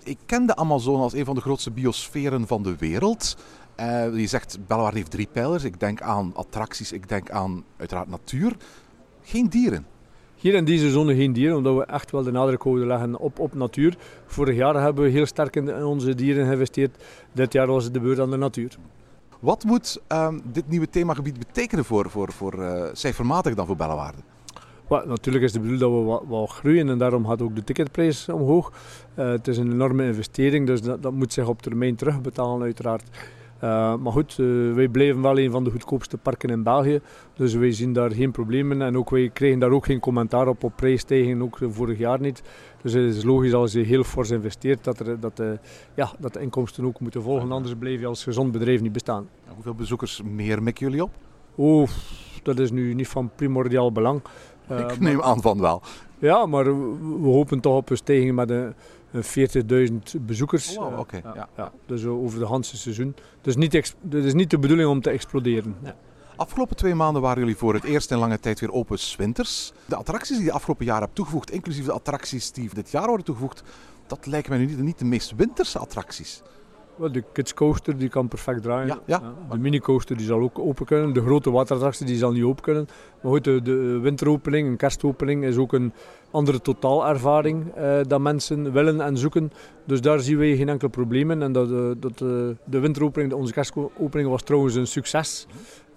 Ik 0.07 0.17
ken 0.25 0.45
de 0.45 0.55
Amazone 0.55 1.03
als 1.03 1.13
een 1.13 1.25
van 1.25 1.35
de 1.35 1.41
grootste 1.41 1.71
biosferen 1.71 2.47
van 2.47 2.63
de 2.63 2.75
wereld. 2.77 3.37
Uh, 3.79 4.17
je 4.17 4.27
zegt, 4.27 4.57
Bellewaarde 4.67 4.97
heeft 4.97 5.11
drie 5.11 5.27
pijlers. 5.31 5.63
Ik 5.63 5.79
denk 5.79 6.01
aan 6.01 6.31
attracties, 6.35 6.91
ik 6.91 7.09
denk 7.09 7.29
aan 7.31 7.63
uiteraard 7.77 8.09
natuur. 8.09 8.55
Geen 9.21 9.47
dieren. 9.49 9.85
Hier 10.35 10.53
in 10.53 10.65
deze 10.65 10.89
zone 10.89 11.15
geen 11.15 11.33
dieren, 11.33 11.57
omdat 11.57 11.75
we 11.75 11.85
echt 11.85 12.11
wel 12.11 12.23
de 12.23 12.31
nadruk 12.31 12.61
houden 12.61 12.87
leggen 12.87 13.19
op, 13.19 13.39
op 13.39 13.53
natuur. 13.53 13.97
Vorig 14.25 14.55
jaar 14.55 14.81
hebben 14.81 15.03
we 15.03 15.09
heel 15.09 15.25
sterk 15.25 15.55
in 15.55 15.85
onze 15.85 16.15
dieren 16.15 16.45
geïnvesteerd. 16.45 17.03
Dit 17.31 17.53
jaar 17.53 17.67
was 17.67 17.83
het 17.83 17.93
de 17.93 17.99
beurt 17.99 18.19
aan 18.19 18.31
de 18.31 18.37
natuur. 18.37 18.77
Wat 19.39 19.63
moet 19.63 20.01
um, 20.07 20.41
dit 20.51 20.67
nieuwe 20.67 20.89
themagebied 20.89 21.39
betekenen 21.39 21.85
voor, 21.85 22.09
voor, 22.09 22.31
voor 22.31 22.59
uh, 22.59 22.83
cijfermatig 22.93 23.53
dan 23.53 23.65
voor 23.65 23.75
Bellewaarde? 23.75 24.21
Well, 24.87 25.03
natuurlijk 25.05 25.43
is 25.43 25.51
de 25.51 25.59
bedoeling 25.59 25.91
dat 25.91 25.99
we 25.99 26.05
wat, 26.05 26.23
wat, 26.27 26.49
groeien 26.49 26.89
en 26.89 26.97
daarom 26.97 27.27
gaat 27.27 27.41
ook 27.41 27.55
de 27.55 27.63
ticketprijs 27.63 28.29
omhoog. 28.29 28.71
Uh, 29.19 29.29
het 29.29 29.47
is 29.47 29.57
een 29.57 29.71
enorme 29.71 30.05
investering, 30.05 30.67
dus 30.67 30.81
dat, 30.81 31.03
dat 31.03 31.13
moet 31.13 31.33
zich 31.33 31.47
op 31.47 31.61
termijn 31.61 31.95
terugbetalen 31.95 32.61
uiteraard. 32.61 33.09
Uh, 33.63 33.95
maar 33.95 34.11
goed, 34.11 34.37
uh, 34.37 34.73
wij 34.73 34.87
blijven 34.87 35.21
wel 35.21 35.39
een 35.39 35.51
van 35.51 35.63
de 35.63 35.71
goedkoopste 35.71 36.17
parken 36.17 36.49
in 36.49 36.63
België. 36.63 36.99
Dus 37.33 37.53
wij 37.53 37.71
zien 37.71 37.93
daar 37.93 38.11
geen 38.11 38.31
problemen. 38.31 38.81
En 38.81 38.97
ook 38.97 39.09
wij 39.09 39.29
kregen 39.29 39.59
daar 39.59 39.69
ook 39.69 39.85
geen 39.85 39.99
commentaar 39.99 40.47
op 40.47 40.63
op 40.63 40.73
prijsstijgingen, 40.75 41.41
ook 41.41 41.57
vorig 41.61 41.97
jaar 41.97 42.19
niet. 42.19 42.41
Dus 42.81 42.93
het 42.93 43.15
is 43.15 43.23
logisch 43.23 43.53
als 43.53 43.71
je 43.71 43.79
heel 43.79 44.03
fors 44.03 44.29
investeert 44.29 44.83
dat, 44.83 44.99
er, 44.99 45.19
dat, 45.19 45.39
uh, 45.39 45.51
ja, 45.93 46.11
dat 46.19 46.33
de 46.33 46.39
inkomsten 46.39 46.85
ook 46.85 46.99
moeten 46.99 47.21
volgen. 47.21 47.51
Anders 47.51 47.75
blijf 47.79 47.99
je 47.99 48.05
als 48.05 48.23
gezond 48.23 48.51
bedrijf 48.51 48.81
niet 48.81 48.91
bestaan. 48.91 49.27
Hoeveel 49.47 49.75
bezoekers 49.75 50.21
meer 50.21 50.63
mikken 50.63 50.85
jullie 50.85 51.03
op? 51.03 51.11
Oh, 51.55 51.89
dat 52.43 52.59
is 52.59 52.71
nu 52.71 52.93
niet 52.93 53.07
van 53.07 53.31
primordiaal 53.35 53.91
belang. 53.91 54.21
Ik 54.69 54.99
neem 54.99 55.21
aan 55.21 55.41
van 55.41 55.59
wel. 55.59 55.81
Ja, 56.19 56.45
maar 56.45 56.63
we 57.21 57.27
hopen 57.27 57.59
toch 57.59 57.75
op 57.75 57.89
een 57.89 57.97
stijging 57.97 58.35
met 58.35 58.49
een 58.49 58.73
40.000 60.15 60.21
bezoekers. 60.21 60.77
Oh, 60.77 60.89
wow, 60.89 60.99
okay. 60.99 61.21
ja, 61.23 61.31
ja. 61.35 61.47
ja, 61.55 61.71
Dus 61.85 62.05
over 62.05 62.39
de 62.39 62.47
hele 62.47 62.63
seizoen. 62.63 63.15
Dus 63.41 63.55
niet 63.55 63.73
het 63.73 63.95
is 64.11 64.33
niet 64.33 64.49
de 64.49 64.59
bedoeling 64.59 64.89
om 64.89 65.01
te 65.01 65.09
exploderen. 65.09 65.75
Ja. 65.83 65.95
Afgelopen 66.35 66.75
twee 66.75 66.95
maanden 66.95 67.21
waren 67.21 67.39
jullie 67.39 67.57
voor 67.57 67.73
het 67.73 67.83
eerst 67.83 68.11
in 68.11 68.17
lange 68.17 68.39
tijd 68.39 68.59
weer 68.59 68.71
open 68.71 68.97
winters. 69.17 69.73
De 69.85 69.95
attracties 69.95 70.37
die 70.37 70.45
je 70.45 70.51
afgelopen 70.51 70.85
jaar 70.85 71.01
hebt 71.01 71.15
toegevoegd, 71.15 71.51
inclusief 71.51 71.85
de 71.85 71.91
attracties 71.91 72.51
die 72.51 72.69
dit 72.73 72.91
jaar 72.91 73.07
worden 73.07 73.25
toegevoegd, 73.25 73.63
dat 74.07 74.25
lijken 74.25 74.51
mij 74.51 74.59
nu 74.59 74.65
niet, 74.65 74.79
niet 74.79 74.99
de 74.99 75.05
meest 75.05 75.35
winterse 75.35 75.79
attracties. 75.79 76.41
De 77.11 77.23
kids 77.33 77.53
coaster 77.53 77.97
die 77.97 78.09
kan 78.09 78.27
perfect 78.27 78.63
draaien. 78.63 78.87
Ja, 78.87 78.99
ja. 79.05 79.33
De 79.51 79.57
mini 79.57 79.79
coaster 79.79 80.17
die 80.17 80.25
zal 80.25 80.39
ook 80.39 80.59
open 80.59 80.85
kunnen. 80.85 81.13
De 81.13 81.21
grote 81.21 81.51
waterattractie 81.51 82.05
die 82.05 82.15
zal 82.15 82.31
niet 82.31 82.43
open 82.43 82.63
kunnen. 82.63 82.87
Maar 83.21 83.31
goed, 83.31 83.43
de, 83.43 83.61
de 83.61 83.99
winteropening, 83.99 84.67
een 84.67 84.77
kerstopening 84.77 85.43
is 85.43 85.57
ook 85.57 85.73
een 85.73 85.93
andere 86.31 86.61
totaalervaring 86.61 87.77
uh, 87.77 87.99
dat 88.07 88.19
mensen 88.19 88.71
willen 88.71 89.01
en 89.01 89.17
zoeken. 89.17 89.51
Dus 89.85 90.01
daar 90.01 90.19
zien 90.19 90.37
wij 90.37 90.55
geen 90.55 90.69
enkel 90.69 90.87
probleem 90.87 91.31
in. 91.31 91.41
En 91.41 91.51
dat, 91.51 91.69
uh, 91.69 91.91
dat 91.97 92.21
uh, 92.21 92.29
de 92.63 92.79
winteropening, 92.79 93.33
onze 93.33 93.53
kerstopening 93.53 94.29
was 94.29 94.43
trouwens 94.43 94.75
een 94.75 94.87
succes. 94.87 95.47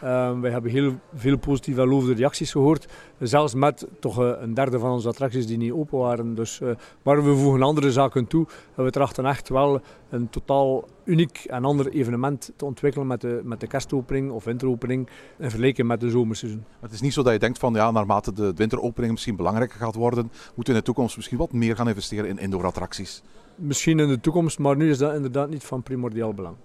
Uh, 0.05 0.41
wij 0.41 0.51
hebben 0.51 0.71
heel 0.71 0.95
veel 1.15 1.39
positieve 1.39 1.81
en 1.81 1.89
lovende 1.89 2.15
reacties 2.15 2.51
gehoord. 2.51 2.87
Zelfs 3.19 3.55
met 3.55 3.87
toch 3.99 4.21
uh, 4.21 4.33
een 4.41 4.55
derde 4.55 4.79
van 4.79 4.91
onze 4.91 5.09
attracties 5.09 5.47
die 5.47 5.57
niet 5.57 5.73
open 5.73 5.99
waren. 5.99 6.35
Dus, 6.35 6.61
uh, 6.61 6.71
maar 7.03 7.25
we 7.25 7.37
voegen 7.37 7.63
andere 7.63 7.93
zaken 7.93 8.27
toe. 8.27 8.47
En 8.77 8.85
we 8.85 8.91
trachten 8.91 9.27
echt 9.27 9.49
wel 9.49 9.81
een 10.11 10.31
totaal 10.31 10.85
uniek 11.05 11.45
en 11.47 11.65
ander 11.65 11.89
evenement 11.89 12.53
te 12.57 12.65
ontwikkelen 12.65 13.07
met 13.07 13.21
de, 13.21 13.41
met 13.45 13.61
de 13.61 13.67
kerstopening 13.67 14.31
of 14.31 14.45
winteropening 14.45 15.09
in 15.39 15.51
vergelijking 15.51 15.89
met 15.89 16.01
de 16.01 16.11
zomerseizoen. 16.11 16.65
Het 16.81 16.93
is 16.93 17.01
niet 17.01 17.13
zo 17.13 17.23
dat 17.23 17.33
je 17.33 17.39
denkt 17.39 17.59
van 17.59 17.75
ja, 17.75 17.91
naarmate 17.91 18.33
de 18.33 18.53
winteropening 18.55 19.13
misschien 19.13 19.37
belangrijker 19.37 19.79
gaat 19.79 19.95
worden, 19.95 20.31
moeten 20.55 20.65
we 20.65 20.71
in 20.71 20.77
de 20.77 20.83
toekomst 20.83 21.17
misschien 21.17 21.39
wat 21.39 21.53
meer 21.53 21.77
gaan 21.77 21.89
investeren 21.89 22.29
in 22.29 22.39
indoor 22.39 22.65
attracties. 22.67 23.23
Misschien 23.55 23.99
in 23.99 24.09
de 24.09 24.21
toekomst, 24.21 24.59
maar 24.59 24.77
nu 24.77 24.91
is 24.91 24.99
dat 24.99 25.15
inderdaad 25.15 25.51
niet 25.51 25.65
van 25.65 25.83
primordiaal 25.83 26.35
belang. 26.35 26.57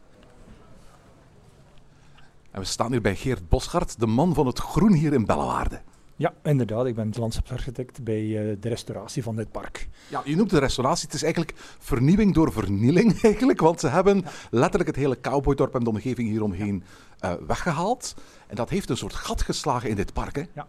En 2.56 2.62
we 2.62 2.68
staan 2.68 2.92
hier 2.92 3.02
bij 3.02 3.16
Geert 3.16 3.50
Boschart, 3.50 4.00
de 4.00 4.06
man 4.06 4.34
van 4.34 4.48
het 4.48 4.60
groen 4.60 4.94
hier 4.94 5.14
in 5.14 5.26
Bellewaarde. 5.26 5.82
Ja, 6.16 6.34
inderdaad. 6.44 6.86
Ik 6.86 6.96
ben 6.96 7.14
landschapsarchitect 7.18 8.04
bij 8.04 8.22
uh, 8.22 8.56
de 8.60 8.70
restauratie 8.70 9.24
van 9.24 9.36
dit 9.36 9.52
park. 9.52 9.88
Ja, 10.08 10.22
je 10.26 10.36
noemt 10.36 10.50
de 10.50 10.60
restauratie. 10.60 11.06
Het 11.06 11.14
is 11.14 11.24
eigenlijk 11.24 11.54
vernieuwing 11.80 12.34
door 12.34 12.52
vernieling 12.52 13.22
eigenlijk. 13.24 13.60
Want 13.62 13.80
ze 13.80 13.88
hebben 13.88 14.18
ja. 14.18 14.30
letterlijk 14.50 14.88
het 14.88 14.96
hele 14.96 15.22
cowboydorp 15.22 15.76
en 15.76 15.84
de 15.84 15.90
omgeving 15.90 16.30
hieromheen 16.30 16.84
uh, 17.22 17.34
weggehaald. 17.48 18.16
En 18.48 18.56
dat 18.56 18.70
heeft 18.70 18.90
een 18.90 18.98
soort 18.98 19.14
gat 19.14 19.42
geslagen 19.42 19.90
in 19.90 19.96
dit 19.96 20.14
park. 20.14 20.36
Hè? 20.36 20.44
Ja, 20.54 20.68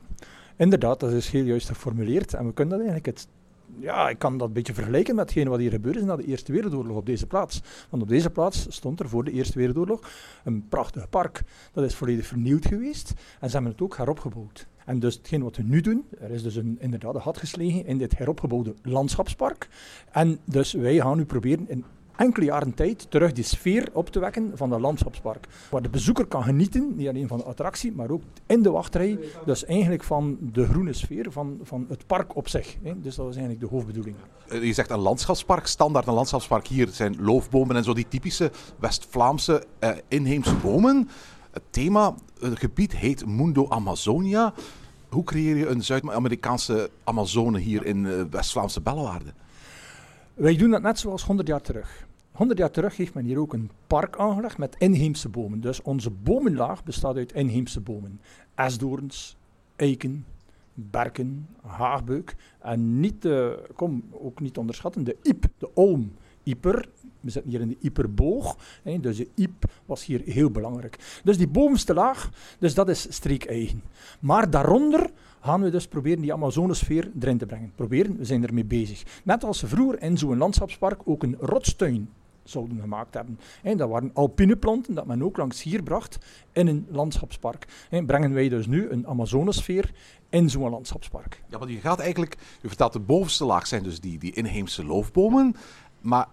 inderdaad. 0.56 1.00
Dat 1.00 1.12
is 1.12 1.30
heel 1.30 1.44
juist 1.44 1.68
geformuleerd. 1.68 2.34
En 2.34 2.46
we 2.46 2.52
kunnen 2.52 2.78
dat 2.78 2.86
eigenlijk 2.86 3.18
het 3.18 3.28
ja, 3.80 4.08
ik 4.08 4.18
kan 4.18 4.38
dat 4.38 4.48
een 4.48 4.54
beetje 4.54 4.74
vergelijken 4.74 5.14
met 5.14 5.24
hetgeen 5.24 5.48
wat 5.48 5.58
hier 5.58 5.70
gebeurd 5.70 5.96
is 5.96 6.02
na 6.02 6.16
de 6.16 6.24
Eerste 6.24 6.52
Wereldoorlog 6.52 6.96
op 6.96 7.06
deze 7.06 7.26
plaats. 7.26 7.62
Want 7.90 8.02
op 8.02 8.08
deze 8.08 8.30
plaats 8.30 8.66
stond 8.68 9.00
er 9.00 9.08
voor 9.08 9.24
de 9.24 9.30
Eerste 9.32 9.58
Wereldoorlog 9.58 10.10
een 10.44 10.68
prachtig 10.68 11.08
park. 11.08 11.42
Dat 11.72 11.84
is 11.84 11.94
volledig 11.94 12.26
vernieuwd 12.26 12.66
geweest 12.66 13.14
en 13.40 13.48
ze 13.48 13.54
hebben 13.54 13.72
het 13.72 13.82
ook 13.82 13.96
heropgebouwd. 13.96 14.66
En 14.84 14.98
dus 14.98 15.14
hetgeen 15.14 15.42
wat 15.42 15.56
we 15.56 15.62
nu 15.62 15.80
doen, 15.80 16.04
er 16.18 16.30
is 16.30 16.42
dus 16.42 16.56
een, 16.56 16.76
inderdaad 16.80 17.14
een 17.14 17.22
gat 17.22 17.36
geslegen 17.36 17.86
in 17.86 17.98
dit 17.98 18.18
heropgebouwde 18.18 18.74
landschapspark. 18.82 19.68
En 20.10 20.38
dus 20.44 20.72
wij 20.72 20.94
gaan 20.94 21.16
nu 21.16 21.24
proberen 21.24 21.68
in 21.68 21.84
enkele 22.16 22.44
jaren 22.44 22.74
tijd 22.74 23.10
terug 23.10 23.32
die 23.32 23.44
sfeer 23.44 23.88
op 23.92 24.10
te 24.10 24.18
wekken 24.20 24.50
van 24.54 24.70
dat 24.70 24.80
landschapspark. 24.80 25.46
Waar 25.70 25.82
de 25.82 25.88
bezoeker 25.88 26.26
kan 26.26 26.42
genieten, 26.42 26.92
niet 26.96 27.08
alleen 27.08 27.28
van 27.28 27.38
de 27.38 27.44
attractie, 27.44 27.92
maar 27.92 28.10
ook 28.10 28.22
in 28.46 28.62
de 28.62 28.70
wachtrij. 28.70 29.18
Dus 29.44 29.64
eigenlijk 29.64 30.04
van 30.04 30.38
de 30.40 30.66
groene 30.66 30.92
sfeer 30.92 31.32
van, 31.32 31.60
van 31.62 31.86
het 31.88 32.06
park 32.06 32.36
op 32.36 32.48
zich. 32.48 32.76
Hè. 32.82 33.00
Dus 33.00 33.14
dat 33.16 33.26
was 33.26 33.36
eigenlijk 33.36 33.64
de 33.64 33.74
hoofdbedoeling. 33.74 34.16
Je 34.48 34.72
zegt 34.72 34.90
een 34.90 34.98
landschapspark, 34.98 35.66
standaard 35.66 36.06
een 36.06 36.14
landschapspark 36.14 36.66
hier 36.66 36.88
zijn 36.88 37.16
loofbomen 37.20 37.76
en 37.76 37.84
zo 37.84 37.94
die 37.94 38.08
typische 38.08 38.50
West-Vlaamse 38.78 39.64
uh, 39.80 39.90
inheemse 40.08 40.54
bomen. 40.54 41.08
Het 41.50 41.62
thema, 41.70 42.14
het 42.40 42.58
gebied 42.58 42.96
heet 42.96 43.26
Mundo 43.26 43.68
Amazonia. 43.68 44.54
Hoe 45.08 45.24
creëer 45.24 45.56
je 45.56 45.66
een 45.66 45.82
Zuid-Amerikaanse 45.82 46.90
Amazone 47.04 47.58
hier 47.58 47.86
in 47.86 48.04
uh, 48.04 48.22
West-Vlaamse 48.30 48.80
Bellewaarde? 48.80 49.32
Wij 50.34 50.56
doen 50.56 50.70
dat 50.70 50.82
net 50.82 50.98
zoals 50.98 51.24
100 51.24 51.48
jaar 51.48 51.60
terug. 51.60 52.05
100 52.36 52.58
jaar 52.58 52.70
terug 52.70 52.96
heeft 52.96 53.14
men 53.14 53.24
hier 53.24 53.38
ook 53.38 53.52
een 53.52 53.70
park 53.86 54.18
aangelegd 54.18 54.58
met 54.58 54.76
inheemse 54.78 55.28
bomen. 55.28 55.60
Dus 55.60 55.82
onze 55.82 56.10
bomenlaag 56.10 56.84
bestaat 56.84 57.16
uit 57.16 57.32
inheemse 57.32 57.80
bomen. 57.80 58.20
Esdoorns, 58.54 59.36
eiken, 59.76 60.24
berken, 60.74 61.48
haagbeuk. 61.62 62.34
En 62.60 63.00
niet, 63.00 63.22
de, 63.22 63.68
kom, 63.74 64.04
ook 64.10 64.40
niet 64.40 64.58
onderschatten, 64.58 65.04
de 65.04 65.16
iep, 65.22 65.46
de 65.58 65.74
olm, 65.74 66.12
ieper. 66.42 66.88
We 67.20 67.30
zitten 67.30 67.50
hier 67.50 67.60
in 67.60 67.68
de 67.68 67.76
ieperboog, 67.80 68.56
hè, 68.82 69.00
dus 69.00 69.16
de 69.16 69.28
iep 69.34 69.64
was 69.86 70.04
hier 70.04 70.22
heel 70.24 70.50
belangrijk. 70.50 71.20
Dus 71.24 71.38
die 71.38 71.48
bovenste 71.48 71.94
laag, 71.94 72.30
dus 72.58 72.74
dat 72.74 72.88
is 72.88 73.06
streekeigen. 73.14 73.82
Maar 74.20 74.50
daaronder 74.50 75.10
gaan 75.40 75.62
we 75.62 75.70
dus 75.70 75.86
proberen 75.86 76.20
die 76.20 76.32
Amazonesfeer 76.32 77.10
erin 77.20 77.38
te 77.38 77.46
brengen. 77.46 77.72
Proberen, 77.74 78.16
we 78.16 78.24
zijn 78.24 78.46
ermee 78.46 78.64
bezig. 78.64 79.02
Net 79.24 79.44
als 79.44 79.62
vroeger 79.66 80.02
in 80.02 80.18
zo'n 80.18 80.36
landschapspark 80.36 81.00
ook 81.04 81.22
een 81.22 81.36
rotstuin 81.40 82.08
zouden 82.50 82.80
gemaakt 82.80 83.14
hebben. 83.14 83.38
En 83.62 83.76
dat 83.76 83.88
waren 83.88 84.10
alpine 84.14 84.56
planten 84.56 84.94
dat 84.94 85.06
men 85.06 85.22
ook 85.22 85.36
langs 85.36 85.62
hier 85.62 85.82
bracht 85.82 86.18
in 86.52 86.66
een 86.66 86.86
landschapspark. 86.90 87.66
En 87.90 88.06
brengen 88.06 88.32
wij 88.32 88.48
dus 88.48 88.66
nu 88.66 88.90
een 88.90 89.06
Amazonesfeer 89.06 89.92
in 90.28 90.50
zo'n 90.50 90.70
landschapspark. 90.70 91.42
Ja, 91.48 91.58
want 91.58 91.70
je 91.70 91.80
gaat 91.80 92.00
eigenlijk, 92.00 92.36
je 92.62 92.68
vertelt 92.68 92.92
de 92.92 93.00
bovenste 93.00 93.44
laag 93.44 93.66
zijn 93.66 93.82
dus 93.82 94.00
die, 94.00 94.18
die 94.18 94.32
inheemse 94.32 94.84
loofbomen. 94.84 95.54
Maar 96.00 96.28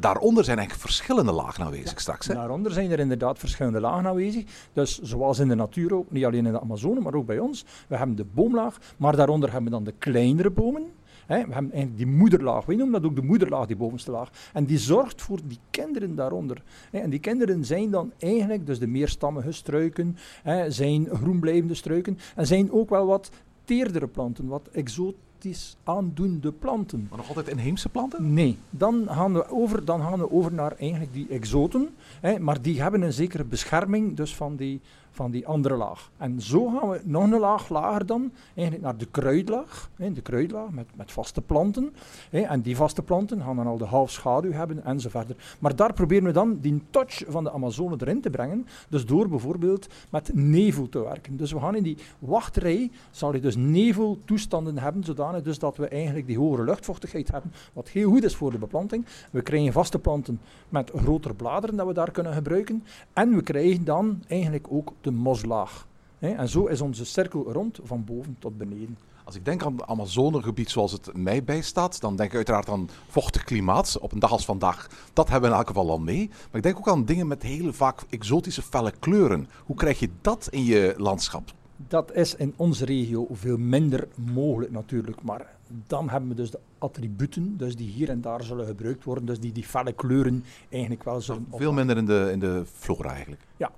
daaronder 0.00 0.44
zijn 0.44 0.58
eigenlijk 0.58 0.88
verschillende 0.88 1.32
lagen 1.32 1.64
aanwezig 1.64 2.00
straks. 2.00 2.26
Hè? 2.26 2.34
Daaronder 2.34 2.72
zijn 2.72 2.90
er 2.90 2.98
inderdaad 2.98 3.38
verschillende 3.38 3.80
lagen 3.80 4.06
aanwezig. 4.06 4.44
Dus 4.72 4.98
zoals 4.98 5.38
in 5.38 5.48
de 5.48 5.54
natuur 5.54 5.94
ook, 5.94 6.10
niet 6.10 6.24
alleen 6.24 6.46
in 6.46 6.52
de 6.52 6.60
Amazone, 6.60 7.00
maar 7.00 7.14
ook 7.14 7.26
bij 7.26 7.38
ons. 7.38 7.64
We 7.88 7.96
hebben 7.96 8.16
de 8.16 8.24
boomlaag, 8.24 8.78
maar 8.96 9.16
daaronder 9.16 9.52
hebben 9.52 9.70
we 9.70 9.76
dan 9.76 9.84
de 9.84 9.94
kleinere 9.98 10.50
bomen. 10.50 10.92
Hè, 11.26 11.46
we 11.46 11.52
hebben 11.52 11.72
eigenlijk 11.72 11.96
die 11.96 12.06
moederlaag, 12.06 12.64
wij 12.64 12.76
noemen 12.76 13.02
dat 13.02 13.10
ook 13.10 13.16
de 13.16 13.22
moederlaag, 13.22 13.66
die 13.66 13.76
bovenste 13.76 14.10
laag. 14.10 14.30
En 14.52 14.64
die 14.64 14.78
zorgt 14.78 15.22
voor 15.22 15.38
die 15.46 15.58
kinderen 15.70 16.14
daaronder. 16.14 16.62
Hè. 16.90 16.98
En 16.98 17.10
die 17.10 17.18
kinderen 17.18 17.64
zijn 17.64 17.90
dan 17.90 18.12
eigenlijk, 18.18 18.66
dus 18.66 18.78
de 18.78 18.86
meerstammige 18.86 19.52
struiken, 19.52 20.16
hè, 20.42 20.70
zijn 20.70 21.08
groenblijvende 21.12 21.74
struiken. 21.74 22.18
En 22.34 22.46
zijn 22.46 22.72
ook 22.72 22.90
wel 22.90 23.06
wat 23.06 23.30
teerdere 23.64 24.06
planten, 24.06 24.46
wat 24.46 24.68
exotisch 24.72 25.76
aandoende 25.84 26.52
planten. 26.52 27.06
Maar 27.08 27.18
nog 27.18 27.28
altijd 27.28 27.48
inheemse 27.48 27.88
planten? 27.88 28.32
Nee, 28.32 28.58
dan 28.70 29.04
gaan 29.08 29.32
we 29.32 29.48
over, 29.48 29.84
dan 29.84 30.00
gaan 30.00 30.18
we 30.18 30.30
over 30.30 30.52
naar 30.52 30.72
eigenlijk 30.78 31.12
die 31.12 31.28
exoten. 31.28 31.88
Hè, 32.20 32.38
maar 32.38 32.62
die 32.62 32.82
hebben 32.82 33.02
een 33.02 33.12
zekere 33.12 33.44
bescherming 33.44 34.16
dus 34.16 34.34
van 34.34 34.56
die, 34.56 34.80
van 35.14 35.30
die 35.30 35.46
andere 35.46 35.74
laag. 35.74 36.10
En 36.16 36.40
zo 36.40 36.68
gaan 36.68 36.88
we 36.88 37.00
nog 37.04 37.22
een 37.22 37.38
laag 37.38 37.68
lager 37.68 38.06
dan, 38.06 38.32
eigenlijk 38.54 38.86
naar 38.86 38.96
de 38.96 39.06
kruidlaag. 39.06 39.90
De 39.96 40.20
kruidlaag 40.22 40.70
met, 40.70 40.86
met 40.96 41.12
vaste 41.12 41.40
planten. 41.40 41.94
En 42.30 42.60
die 42.60 42.76
vaste 42.76 43.02
planten 43.02 43.40
gaan 43.42 43.56
dan 43.56 43.66
al 43.66 43.78
de 43.78 43.84
half 43.84 44.10
schaduw 44.10 44.52
hebben 44.52 44.84
en 44.84 45.00
zo 45.00 45.08
verder. 45.08 45.36
Maar 45.58 45.76
daar 45.76 45.92
proberen 45.92 46.24
we 46.24 46.32
dan 46.32 46.58
die 46.60 46.82
touch 46.90 47.22
van 47.28 47.44
de 47.44 47.52
Amazone 47.52 47.96
erin 47.98 48.20
te 48.20 48.30
brengen. 48.30 48.66
Dus 48.88 49.06
door 49.06 49.28
bijvoorbeeld 49.28 49.86
met 50.10 50.30
nevel 50.34 50.88
te 50.88 51.02
werken. 51.02 51.36
Dus 51.36 51.52
we 51.52 51.60
gaan 51.60 51.76
in 51.76 51.82
die 51.82 51.98
wachtrij, 52.18 52.90
zal 53.10 53.34
je 53.34 53.40
dus 53.40 53.56
neveltoestanden 53.56 54.78
hebben, 54.78 55.04
zodanig 55.04 55.42
dus 55.42 55.58
dat 55.58 55.76
we 55.76 55.88
eigenlijk 55.88 56.26
die 56.26 56.38
hogere 56.38 56.64
luchtvochtigheid 56.64 57.30
hebben, 57.30 57.52
wat 57.72 57.88
heel 57.88 58.10
goed 58.10 58.24
is 58.24 58.36
voor 58.36 58.50
de 58.50 58.58
beplanting. 58.58 59.06
We 59.30 59.42
krijgen 59.42 59.72
vaste 59.72 59.98
planten 59.98 60.40
met 60.68 60.90
grotere 60.94 61.34
bladeren 61.34 61.76
dat 61.76 61.86
we 61.86 61.92
daar 61.92 62.10
kunnen 62.10 62.32
gebruiken. 62.32 62.84
En 63.12 63.34
we 63.34 63.42
krijgen 63.42 63.84
dan 63.84 64.22
eigenlijk 64.26 64.66
ook 64.70 64.92
de 65.04 65.10
moslaag. 65.10 65.86
En 66.18 66.48
zo 66.48 66.66
is 66.66 66.80
onze 66.80 67.04
cirkel 67.04 67.52
rond 67.52 67.80
van 67.82 68.04
boven 68.04 68.36
tot 68.38 68.58
beneden. 68.58 68.98
Als 69.24 69.36
ik 69.36 69.44
denk 69.44 69.62
aan 69.62 69.72
het 69.72 69.86
Amazonegebied 69.86 70.70
zoals 70.70 70.92
het 70.92 71.16
mij 71.16 71.44
bijstaat, 71.44 72.00
dan 72.00 72.16
denk 72.16 72.30
ik 72.30 72.36
uiteraard 72.36 72.68
aan 72.68 72.88
vochtig 73.08 73.44
klimaat. 73.44 73.98
Op 74.00 74.12
een 74.12 74.18
dag 74.18 74.30
als 74.30 74.44
vandaag, 74.44 74.88
dat 75.12 75.28
hebben 75.28 75.48
we 75.48 75.54
in 75.54 75.60
elk 75.60 75.68
geval 75.68 75.90
al 75.90 75.98
mee. 75.98 76.28
Maar 76.28 76.56
ik 76.56 76.62
denk 76.62 76.76
ook 76.76 76.88
aan 76.88 77.04
dingen 77.04 77.26
met 77.26 77.42
hele 77.42 77.72
vaak 77.72 78.02
exotische 78.10 78.62
felle 78.62 78.92
kleuren. 78.98 79.48
Hoe 79.64 79.76
krijg 79.76 79.98
je 79.98 80.08
dat 80.20 80.48
in 80.50 80.64
je 80.64 80.94
landschap? 80.96 81.52
Dat 81.88 82.12
is 82.12 82.34
in 82.34 82.54
onze 82.56 82.84
regio 82.84 83.26
veel 83.30 83.56
minder 83.56 84.08
mogelijk 84.14 84.72
natuurlijk, 84.72 85.22
maar 85.22 85.46
dan 85.86 86.08
hebben 86.08 86.28
we 86.28 86.34
dus 86.34 86.50
de 86.50 86.60
attributen, 86.78 87.56
dus 87.56 87.76
die 87.76 87.88
hier 87.88 88.08
en 88.08 88.20
daar 88.20 88.42
zullen 88.42 88.66
gebruikt 88.66 89.04
worden, 89.04 89.26
dus 89.26 89.40
die 89.40 89.52
die 89.52 89.64
felle 89.64 89.92
kleuren 89.92 90.44
eigenlijk 90.68 91.04
wel 91.04 91.20
zullen 91.20 91.46
Veel 91.50 91.72
minder 91.72 91.96
in 91.96 92.06
de, 92.06 92.28
in 92.32 92.38
de 92.38 92.62
flora 92.66 93.10
eigenlijk. 93.10 93.42
Ja, 93.56 93.70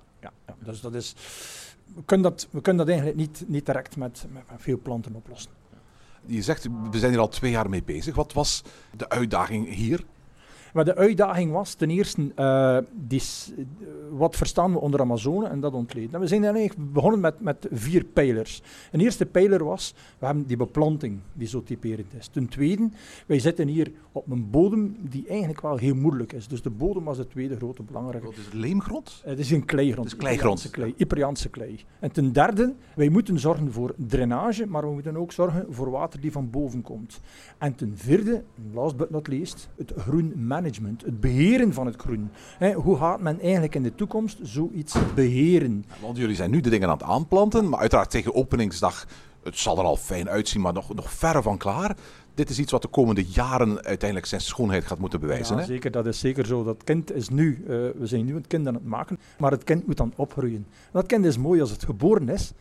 ja, 0.47 0.53
ja. 0.57 0.65
dus 0.65 0.81
dat 0.81 0.93
is... 0.93 1.15
We 1.95 2.03
kunnen 2.05 2.31
dat, 2.31 2.47
we 2.51 2.61
kunnen 2.61 2.85
dat 2.85 2.95
eigenlijk 2.95 3.27
niet, 3.27 3.43
niet 3.47 3.65
direct 3.65 3.95
met, 3.95 4.25
met, 4.31 4.43
met 4.51 4.61
veel 4.61 4.79
planten 4.79 5.15
oplossen. 5.15 5.51
Je 6.25 6.41
zegt, 6.41 6.67
we 6.91 6.99
zijn 6.99 7.11
hier 7.11 7.19
al 7.19 7.27
twee 7.27 7.51
jaar 7.51 7.69
mee 7.69 7.83
bezig. 7.83 8.15
Wat 8.15 8.33
was 8.33 8.63
de 8.97 9.09
uitdaging 9.09 9.73
hier? 9.73 10.05
Maar 10.77 10.85
de 10.85 10.95
uitdaging 10.95 11.51
was 11.51 11.73
ten 11.73 11.89
eerste, 11.89 12.31
eh, 12.35 12.77
die, 12.93 13.21
eh, 13.21 13.63
wat 14.11 14.35
verstaan 14.35 14.71
we 14.71 14.79
onder 14.79 14.99
Amazone 14.99 15.47
en 15.47 15.59
dat 15.59 15.73
ontleden. 15.73 16.13
En 16.13 16.19
we 16.19 16.27
zijn 16.27 16.43
eigenlijk 16.43 16.93
begonnen 16.93 17.19
met, 17.19 17.39
met 17.39 17.67
vier 17.71 18.03
pijlers. 18.03 18.61
Een 18.91 18.99
eerste 18.99 19.25
pijler 19.25 19.63
was, 19.63 19.93
we 20.19 20.25
hebben 20.25 20.45
die 20.45 20.57
beplanting 20.57 21.19
die 21.33 21.47
zo 21.47 21.63
typerend 21.63 22.13
is. 22.13 22.27
Ten 22.27 22.47
tweede, 22.47 22.89
wij 23.25 23.39
zitten 23.39 23.67
hier 23.67 23.91
op 24.11 24.31
een 24.31 24.49
bodem 24.49 24.95
die 25.09 25.27
eigenlijk 25.27 25.61
wel 25.61 25.77
heel 25.77 25.95
moeilijk 25.95 26.33
is. 26.33 26.47
Dus 26.47 26.61
de 26.61 26.69
bodem 26.69 27.03
was 27.03 27.17
de 27.17 27.27
tweede 27.27 27.55
grote 27.55 27.83
belangrijke. 27.83 28.25
Wat 28.25 28.37
is 28.37 28.45
het 28.45 28.53
leemgrond? 28.53 29.21
Het 29.25 29.39
is 29.39 29.51
een 29.51 29.65
kleigrond. 29.65 30.11
Het 30.11 30.13
is 30.13 30.19
kleigrond. 30.19 30.69
Klei. 30.69 30.93
Yperiaanse 30.97 31.49
klei. 31.49 31.79
En 31.99 32.11
ten 32.11 32.31
derde, 32.31 32.73
wij 32.95 33.09
moeten 33.09 33.39
zorgen 33.39 33.71
voor 33.71 33.93
drainage, 33.97 34.65
maar 34.65 34.87
we 34.87 34.93
moeten 34.93 35.17
ook 35.17 35.31
zorgen 35.31 35.65
voor 35.69 35.89
water 35.89 36.21
die 36.21 36.31
van 36.31 36.49
boven 36.49 36.81
komt. 36.81 37.19
En 37.57 37.75
ten 37.75 37.93
vierde, 37.95 38.43
last 38.73 38.97
but 38.97 39.09
not 39.09 39.27
least, 39.27 39.69
het 39.75 39.93
groen 39.95 40.33
management, 40.35 40.65
het 41.05 41.19
beheren 41.19 41.73
van 41.73 41.85
het 41.85 41.95
groen. 41.95 42.29
Hè, 42.57 42.73
hoe 42.73 42.97
gaat 42.97 43.21
men 43.21 43.39
eigenlijk 43.41 43.75
in 43.75 43.83
de 43.83 43.95
toekomst 43.95 44.39
zoiets 44.41 44.95
beheren? 45.15 45.85
Want 46.01 46.17
jullie 46.17 46.35
zijn 46.35 46.51
nu 46.51 46.61
de 46.61 46.69
dingen 46.69 46.87
aan 46.89 46.97
het 46.97 47.07
aanplanten, 47.07 47.69
maar 47.69 47.79
uiteraard 47.79 48.09
tegen 48.09 48.35
openingsdag, 48.35 49.07
het 49.43 49.57
zal 49.57 49.77
er 49.77 49.83
al 49.83 49.97
fijn 49.97 50.29
uitzien, 50.29 50.61
maar 50.61 50.73
nog, 50.73 50.93
nog 50.93 51.11
verre 51.11 51.41
van 51.41 51.57
klaar. 51.57 51.95
Dit 52.33 52.49
is 52.49 52.59
iets 52.59 52.71
wat 52.71 52.81
de 52.81 52.87
komende 52.87 53.25
jaren 53.25 53.83
uiteindelijk 53.83 54.25
zijn 54.25 54.41
schoonheid 54.41 54.85
gaat 54.85 54.99
moeten 54.99 55.19
bewijzen. 55.19 55.55
Ja, 55.55 55.61
hè? 55.61 55.67
zeker, 55.67 55.91
dat 55.91 56.05
is 56.05 56.19
zeker 56.19 56.45
zo. 56.45 56.63
Dat 56.63 56.83
kind 56.83 57.13
is 57.13 57.29
nu, 57.29 57.63
eh, 57.63 57.67
we 57.69 58.05
zijn 58.07 58.25
nu 58.25 58.35
het 58.35 58.47
kind 58.47 58.67
aan 58.67 58.73
het 58.73 58.85
maken, 58.85 59.19
maar 59.37 59.51
het 59.51 59.63
kind 59.63 59.87
moet 59.87 59.97
dan 59.97 60.13
opgroeien. 60.15 60.67
Dat 60.91 61.05
kind 61.05 61.25
is 61.25 61.37
mooi 61.37 61.61
als 61.61 61.69
het 61.71 61.85
geboren 61.85 62.29
is, 62.29 62.53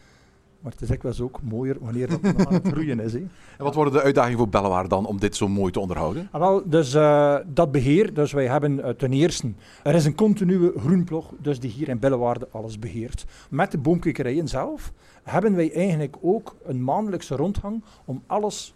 maar 0.67 0.75
het 0.75 0.85
is 0.85 0.91
dikwijls 0.91 1.21
ook 1.21 1.43
mooier 1.43 1.77
wanneer 1.81 2.11
het 2.11 2.23
nog 2.23 2.47
aan 2.47 2.55
het 2.55 2.69
groeien 2.69 3.01
is. 3.01 3.13
Hè. 3.13 3.19
En 3.19 3.65
wat 3.65 3.75
worden 3.75 3.93
de 3.93 4.03
uitdagingen 4.03 4.39
voor 4.39 4.49
Bellewaar 4.49 4.89
dan 4.89 5.07
om 5.07 5.21
dit 5.21 5.37
zo 5.37 5.49
mooi 5.49 5.73
te 5.73 5.81
onderhouden? 5.81 6.29
Ah, 6.31 6.41
wel, 6.41 6.63
dus 6.69 6.95
eh, 6.95 7.37
dat 7.47 7.73
beheer, 7.73 8.15
dus 8.15 8.33
wij 8.33 8.47
hebben 8.47 8.83
eh, 8.83 8.91
ten 8.91 9.13
eerste, 9.13 9.53
er 9.83 9.95
is 9.95 10.05
een 10.05 10.15
continue 10.15 10.73
groenplog, 10.79 11.33
dus 11.39 11.61
die 11.61 11.71
hier 11.71 11.89
in 11.89 11.99
Bellewaarde 11.99 12.49
alles 12.51 12.79
beheert. 12.79 13.25
Met 13.51 13.71
de 13.71 13.79
boomkwekerijen 13.79 14.49
zelf 14.49 14.93
hebben 15.23 15.55
wij 15.55 15.73
eigenlijk 15.73 16.17
ook 16.21 16.57
een 16.65 16.85
maandelijkse 16.85 17.37
rondgang 17.37 17.85
om 18.05 18.23
alles 18.27 18.75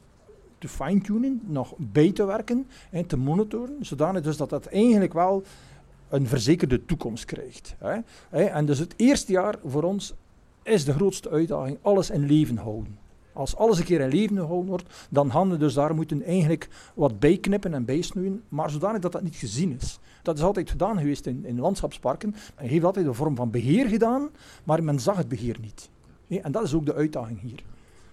te 0.58 0.68
fine-tunen, 0.68 1.40
nog 1.46 1.74
bij 1.76 2.12
te 2.12 2.24
werken 2.24 2.66
en 2.90 3.06
te 3.06 3.16
monitoren, 3.16 3.76
zodanig 3.80 4.22
dus 4.22 4.36
dat 4.36 4.50
dat 4.50 4.66
eigenlijk 4.66 5.12
wel 5.12 5.42
een 6.08 6.26
verzekerde 6.26 6.84
toekomst 6.84 7.24
krijgt. 7.24 7.76
Hè, 7.78 8.44
En 8.44 8.66
dus 8.66 8.78
het 8.78 8.94
eerste 8.96 9.32
jaar 9.32 9.54
voor 9.64 9.82
ons 9.82 10.14
is 10.62 10.84
de 10.84 10.92
grootste 10.92 11.30
uitdaging 11.30 11.78
alles 11.82 12.10
in 12.10 12.26
leven 12.26 12.56
houden. 12.56 12.98
Als 13.32 13.56
alles 13.56 13.78
een 13.78 13.84
keer 13.84 14.00
in 14.00 14.08
leven 14.08 14.36
gehouden 14.36 14.68
wordt, 14.68 15.08
dan 15.10 15.30
gaan 15.30 15.50
we 15.50 15.56
dus 15.56 15.74
daar 15.74 15.94
moeten 15.94 16.22
eigenlijk 16.22 16.68
wat 16.94 17.18
bijknippen 17.18 17.74
en 17.74 17.84
bijsnoeien, 17.84 18.42
maar 18.48 18.70
zodanig 18.70 19.00
dat 19.00 19.12
dat 19.12 19.22
niet 19.22 19.36
gezien 19.36 19.76
is. 19.80 19.98
Dat 20.22 20.38
is 20.38 20.44
altijd 20.44 20.70
gedaan 20.70 20.98
geweest 20.98 21.26
in, 21.26 21.44
in 21.44 21.60
landschapsparken. 21.60 22.34
Men 22.56 22.66
heeft 22.66 22.84
altijd 22.84 23.06
een 23.06 23.14
vorm 23.14 23.36
van 23.36 23.50
beheer 23.50 23.88
gedaan, 23.88 24.28
maar 24.64 24.84
men 24.84 25.00
zag 25.00 25.16
het 25.16 25.28
beheer 25.28 25.56
niet. 25.60 25.90
En 26.42 26.52
dat 26.52 26.62
is 26.62 26.74
ook 26.74 26.86
de 26.86 26.94
uitdaging 26.94 27.40
hier. 27.40 27.62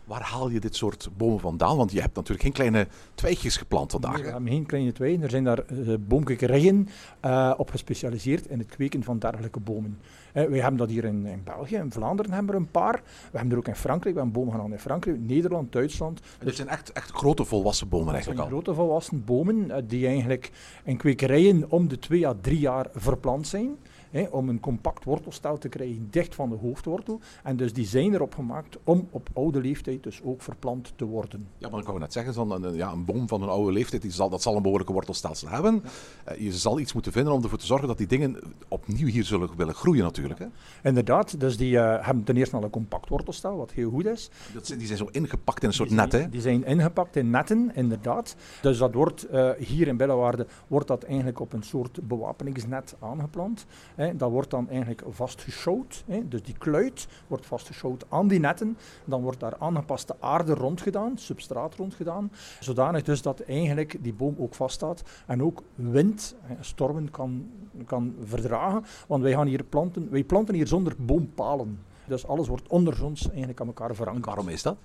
Waar 0.07 0.21
haal 0.21 0.49
je 0.49 0.59
dit 0.59 0.75
soort 0.75 1.09
bomen 1.17 1.39
vandaan? 1.39 1.77
Want 1.77 1.91
je 1.91 2.01
hebt 2.01 2.15
natuurlijk 2.15 2.41
geen 2.41 2.51
kleine 2.51 2.87
twijgjes 3.15 3.57
geplant 3.57 3.91
vandaag. 3.91 4.21
We 4.21 4.27
hebben 4.27 4.47
geen 4.47 4.65
kleine 4.65 4.91
tweeën. 4.91 5.23
Er 5.23 5.29
zijn 5.29 5.43
daar 5.43 5.63
uh, 5.71 5.95
boomkwekerijen 5.99 6.87
uh, 7.25 7.53
op 7.57 7.69
gespecialiseerd 7.69 8.47
in 8.47 8.59
het 8.59 8.67
kweken 8.67 9.03
van 9.03 9.19
dergelijke 9.19 9.59
bomen. 9.59 9.99
Uh, 10.33 10.45
wij 10.45 10.59
hebben 10.59 10.77
dat 10.77 10.89
hier 10.89 11.03
in, 11.03 11.25
in, 11.25 11.41
België, 11.43 11.75
in 11.75 11.91
Vlaanderen 11.91 12.31
hebben 12.31 12.51
we 12.51 12.57
er 12.57 12.65
een 12.65 12.71
paar. 12.71 13.01
We 13.31 13.37
hebben 13.37 13.51
er 13.51 13.57
ook 13.57 13.67
in 13.67 13.75
Frankrijk, 13.75 14.15
we 14.15 14.21
hebben 14.21 14.41
bomen 14.41 14.53
gedaan 14.53 14.71
in 14.71 14.79
Frankrijk, 14.79 15.19
Nederland, 15.19 15.71
Duitsland. 15.71 16.19
En 16.39 16.45
dit 16.45 16.55
zijn 16.55 16.67
echt, 16.67 16.91
echt 16.91 17.11
grote 17.11 17.45
volwassen 17.45 17.89
bomen 17.89 18.13
eigenlijk 18.13 18.39
zijn 18.39 18.51
al. 18.51 18.57
grote 18.57 18.73
volwassen 18.73 19.25
bomen 19.25 19.87
die 19.87 20.07
eigenlijk 20.07 20.51
in 20.83 20.97
kwekerijen 20.97 21.65
om 21.69 21.87
de 21.87 21.99
twee 21.99 22.27
à 22.27 22.35
drie 22.41 22.59
jaar 22.59 22.87
verplant 22.93 23.47
zijn. 23.47 23.77
Hè, 24.11 24.23
om 24.31 24.49
een 24.49 24.59
compact 24.59 25.03
wortelstel 25.03 25.57
te 25.57 25.69
krijgen 25.69 26.07
dicht 26.11 26.35
van 26.35 26.49
de 26.49 26.55
hoofdwortel. 26.55 27.19
En 27.43 27.57
dus 27.57 27.73
die 27.73 27.85
zijn 27.85 28.13
erop 28.13 28.35
gemaakt 28.35 28.77
om 28.83 29.07
op 29.11 29.29
oude 29.33 29.61
leeftijd 29.61 30.03
dus 30.03 30.21
ook 30.23 30.41
verplant 30.41 30.93
te 30.95 31.05
worden. 31.05 31.47
Ja, 31.57 31.69
maar 31.69 31.79
ik 31.79 31.85
wou 31.85 31.99
net 31.99 32.13
zeggen, 32.13 32.33
van 32.33 32.51
een, 32.51 32.75
ja, 32.75 32.91
een 32.91 33.05
boom 33.05 33.27
van 33.27 33.41
een 33.41 33.49
oude 33.49 33.71
leeftijd, 33.71 34.01
die 34.01 34.11
zal, 34.11 34.29
dat 34.29 34.41
zal 34.41 34.55
een 34.55 34.61
behoorlijke 34.61 34.93
wortelstelsel 34.93 35.49
hebben. 35.49 35.83
Uh, 36.31 36.37
je 36.37 36.53
zal 36.53 36.79
iets 36.79 36.93
moeten 36.93 37.11
vinden 37.11 37.33
om 37.33 37.43
ervoor 37.43 37.57
te 37.57 37.65
zorgen 37.65 37.87
dat 37.87 37.97
die 37.97 38.07
dingen 38.07 38.39
opnieuw 38.67 39.07
hier 39.07 39.23
zullen 39.23 39.49
willen 39.57 39.73
groeien 39.73 40.03
natuurlijk. 40.03 40.39
Hè? 40.39 40.45
Inderdaad, 40.83 41.39
dus 41.39 41.57
die 41.57 41.71
uh, 41.71 42.05
hebben 42.05 42.23
ten 42.23 42.37
eerste 42.37 42.55
al 42.55 42.63
een 42.63 42.69
compact 42.69 43.09
wortelstel, 43.09 43.57
wat 43.57 43.71
heel 43.71 43.89
goed 43.89 44.05
is. 44.05 44.29
Dat, 44.53 44.65
die 44.77 44.85
zijn 44.85 44.97
zo 44.97 45.07
ingepakt 45.11 45.61
in 45.61 45.67
een 45.67 45.73
soort 45.73 45.89
net, 45.89 46.11
hè? 46.11 46.29
Die 46.29 46.41
zijn 46.41 46.65
ingepakt 46.65 47.15
in 47.15 47.29
netten, 47.29 47.71
inderdaad. 47.75 48.35
Dus 48.61 48.77
dat 48.77 48.93
wordt 48.93 49.31
uh, 49.31 49.51
hier 49.57 49.87
in 49.87 49.97
Bellewaarde 49.97 50.47
wordt 50.67 50.87
dat 50.87 51.03
eigenlijk 51.03 51.39
op 51.39 51.53
een 51.53 51.63
soort 51.63 52.07
bewapeningsnet 52.07 52.95
aangeplant. 52.99 53.65
Hè. 53.97 54.15
Dat 54.15 54.31
wordt 54.31 54.49
dan 54.49 54.69
eigenlijk 54.69 55.03
vastgeschouwd. 55.09 56.03
Dus 56.23 56.43
die 56.43 56.57
kluit 56.57 57.07
wordt 57.27 57.45
vastgeschouwd 57.45 58.05
aan 58.09 58.27
die 58.27 58.39
netten. 58.39 58.77
Dan 59.05 59.21
wordt 59.21 59.39
daar 59.39 59.55
aangepaste 59.59 60.15
aarde 60.19 60.53
rondgedaan, 60.53 61.17
substraat 61.17 61.75
rondgedaan. 61.75 62.31
Zodanig 62.59 63.03
dus 63.03 63.21
dat 63.21 63.39
eigenlijk 63.39 63.97
die 64.01 64.13
boom 64.13 64.35
ook 64.37 64.55
vaststaat 64.55 65.03
en 65.25 65.43
ook 65.43 65.63
wind, 65.75 66.35
stormen 66.59 67.11
kan, 67.11 67.49
kan 67.85 68.15
verdragen. 68.23 68.83
Want 69.07 69.23
wij 69.23 69.31
gaan 69.31 69.47
hier 69.47 69.63
planten, 69.63 70.09
wij 70.09 70.23
planten 70.23 70.55
hier 70.55 70.67
zonder 70.67 70.93
boompalen. 70.99 71.79
Dus 72.05 72.27
alles 72.27 72.47
wordt 72.47 72.67
ondergronds 72.67 73.29
eigenlijk 73.29 73.61
aan 73.61 73.67
elkaar 73.67 73.95
verankerd. 73.95 74.25
Waarom 74.25 74.49
is 74.49 74.61
dat? 74.61 74.77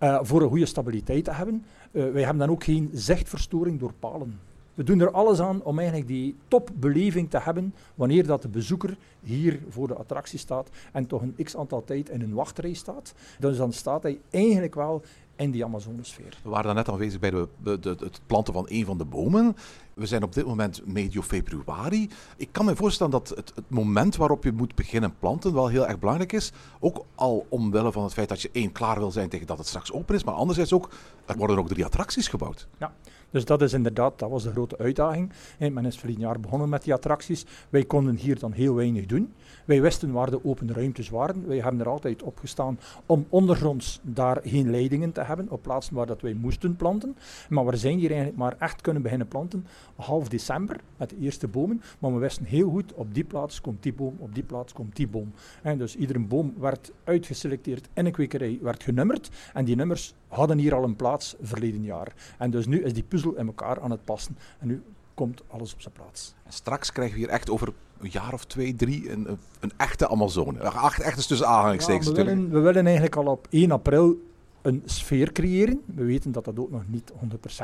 Uh, 0.00 0.18
voor 0.22 0.42
een 0.42 0.48
goede 0.48 0.66
stabiliteit 0.66 1.24
te 1.24 1.32
hebben. 1.32 1.64
Uh, 1.92 2.12
wij 2.12 2.22
hebben 2.22 2.38
dan 2.38 2.50
ook 2.50 2.64
geen 2.64 2.90
zichtverstoring 2.92 3.80
door 3.80 3.92
palen. 3.98 4.40
We 4.74 4.82
doen 4.82 5.00
er 5.00 5.10
alles 5.10 5.40
aan 5.40 5.62
om 5.62 5.78
eigenlijk 5.78 6.08
die 6.08 6.36
topbeleving 6.48 7.30
te 7.30 7.38
hebben 7.38 7.74
wanneer 7.94 8.26
dat 8.26 8.42
de 8.42 8.48
bezoeker 8.48 8.96
hier 9.20 9.60
voor 9.68 9.88
de 9.88 9.94
attractie 9.94 10.38
staat 10.38 10.68
en 10.92 11.06
toch 11.06 11.22
een 11.22 11.36
x 11.44 11.56
aantal 11.56 11.84
tijd 11.84 12.08
in 12.08 12.20
een 12.20 12.34
wachtrij 12.34 12.72
staat. 12.72 13.14
Dus 13.38 13.56
dan 13.56 13.72
staat 13.72 14.02
hij 14.02 14.20
eigenlijk 14.30 14.74
wel 14.74 15.02
in 15.36 15.50
die 15.50 15.64
Amazonesfeer. 15.64 16.38
We 16.42 16.48
waren 16.48 16.74
net 16.74 16.88
aanwezig 16.88 17.20
bij 17.20 17.30
de, 17.30 17.48
de, 17.62 17.78
de, 17.78 17.96
het 17.98 18.20
planten 18.26 18.54
van 18.54 18.66
een 18.68 18.84
van 18.84 18.98
de 18.98 19.04
bomen. 19.04 19.56
We 19.94 20.06
zijn 20.06 20.22
op 20.22 20.32
dit 20.32 20.46
moment 20.46 20.86
medio 20.86 21.22
februari. 21.22 22.10
Ik 22.36 22.48
kan 22.52 22.64
me 22.64 22.76
voorstellen 22.76 23.12
dat 23.12 23.28
het, 23.28 23.52
het, 23.54 23.70
moment 23.70 24.16
waarop 24.16 24.44
je 24.44 24.52
moet 24.52 24.74
beginnen 24.74 25.18
planten 25.18 25.54
wel 25.54 25.68
heel 25.68 25.86
erg 25.86 25.98
belangrijk 25.98 26.32
is. 26.32 26.52
Ook 26.80 27.04
al 27.14 27.46
omwille 27.48 27.92
van 27.92 28.02
het 28.02 28.12
feit 28.12 28.28
dat 28.28 28.42
je 28.42 28.50
één 28.52 28.72
klaar 28.72 28.98
wil 28.98 29.10
zijn 29.10 29.28
tegen 29.28 29.46
dat 29.46 29.58
het 29.58 29.66
straks 29.66 29.92
open 29.92 30.14
is. 30.14 30.24
Maar 30.24 30.34
anderzijds 30.34 30.72
ook, 30.72 30.90
er 31.24 31.36
worden 31.36 31.58
ook 31.58 31.68
drie 31.68 31.84
attracties 31.84 32.28
gebouwd. 32.28 32.68
Ja, 32.78 32.92
dus 33.34 33.44
dat 33.44 33.62
is 33.62 33.72
inderdaad, 33.72 34.18
dat 34.18 34.30
was 34.30 34.42
de 34.42 34.50
grote 34.50 34.78
uitdaging. 34.78 35.32
En 35.58 35.72
men 35.72 35.84
is 35.84 35.98
verleden 35.98 36.22
jaar 36.22 36.40
begonnen 36.40 36.68
met 36.68 36.82
die 36.82 36.94
attracties. 36.94 37.46
Wij 37.68 37.84
konden 37.84 38.16
hier 38.16 38.38
dan 38.38 38.52
heel 38.52 38.74
weinig 38.74 39.06
doen. 39.06 39.32
Wij 39.64 39.82
wisten 39.82 40.12
waar 40.12 40.30
de 40.30 40.44
open 40.44 40.72
ruimtes 40.72 41.08
waren. 41.08 41.46
Wij 41.46 41.58
hebben 41.58 41.80
er 41.80 41.88
altijd 41.88 42.22
op 42.22 42.38
gestaan 42.38 42.78
om 43.06 43.26
ondergronds 43.28 44.00
daar 44.02 44.40
geen 44.42 44.70
leidingen 44.70 45.12
te 45.12 45.20
hebben, 45.20 45.50
op 45.50 45.62
plaatsen 45.62 45.94
waar 45.94 46.06
dat 46.06 46.20
wij 46.20 46.34
moesten 46.34 46.76
planten. 46.76 47.16
Maar 47.48 47.66
we 47.66 47.76
zijn 47.76 47.98
hier 47.98 48.08
eigenlijk 48.08 48.38
maar 48.38 48.56
echt 48.58 48.80
kunnen 48.80 49.02
beginnen 49.02 49.28
planten 49.28 49.66
half 49.96 50.28
december 50.28 50.80
met 50.96 51.10
de 51.10 51.16
eerste 51.20 51.48
bomen. 51.48 51.82
Maar 51.98 52.12
we 52.12 52.18
wisten 52.18 52.44
heel 52.44 52.70
goed, 52.70 52.92
op 52.94 53.14
die 53.14 53.24
plaats 53.24 53.60
komt 53.60 53.82
die 53.82 53.92
boom, 53.92 54.16
op 54.18 54.34
die 54.34 54.42
plaats 54.42 54.72
komt 54.72 54.96
die 54.96 55.08
boom. 55.08 55.32
En 55.62 55.78
dus 55.78 55.96
iedere 55.96 56.18
boom 56.18 56.54
werd 56.58 56.92
uitgeselecteerd 57.04 57.88
in 57.92 58.06
een 58.06 58.12
kwekerij, 58.12 58.58
werd 58.62 58.82
genummerd. 58.82 59.30
En 59.52 59.64
die 59.64 59.76
nummers 59.76 60.14
hadden 60.34 60.58
hier 60.58 60.74
al 60.74 60.84
een 60.84 60.96
plaats 60.96 61.36
verleden 61.42 61.82
jaar. 61.82 62.12
En 62.38 62.50
dus 62.50 62.66
nu 62.66 62.82
is 62.82 62.92
die 62.92 63.02
puzzel 63.02 63.34
in 63.34 63.46
elkaar 63.46 63.80
aan 63.80 63.90
het 63.90 64.04
passen. 64.04 64.36
En 64.58 64.66
nu 64.66 64.82
komt 65.14 65.42
alles 65.48 65.74
op 65.74 65.80
zijn 65.80 65.94
plaats. 65.94 66.34
En 66.44 66.52
straks 66.52 66.92
krijgen 66.92 67.14
we 67.14 67.20
hier 67.20 67.30
echt 67.30 67.50
over 67.50 67.72
een 67.98 68.10
jaar 68.10 68.32
of 68.32 68.44
twee, 68.44 68.74
drie 68.74 69.10
een, 69.10 69.38
een 69.60 69.72
echte 69.76 70.08
Amazone. 70.08 70.58
Echt, 70.58 71.00
echt 71.00 71.18
is 71.18 71.26
tussen 71.26 71.46
aanhalingstekens. 71.46 72.06
Ja, 72.06 72.12
we, 72.12 72.24
willen, 72.24 72.50
we 72.50 72.58
willen 72.58 72.84
eigenlijk 72.84 73.16
al 73.16 73.26
op 73.26 73.46
1 73.50 73.70
april 73.70 74.18
een 74.64 74.82
sfeer 74.84 75.32
creëren. 75.32 75.82
We 75.94 76.04
weten 76.04 76.32
dat 76.32 76.44
dat 76.44 76.58
ook 76.58 76.70
nog 76.70 76.82
niet 76.86 77.12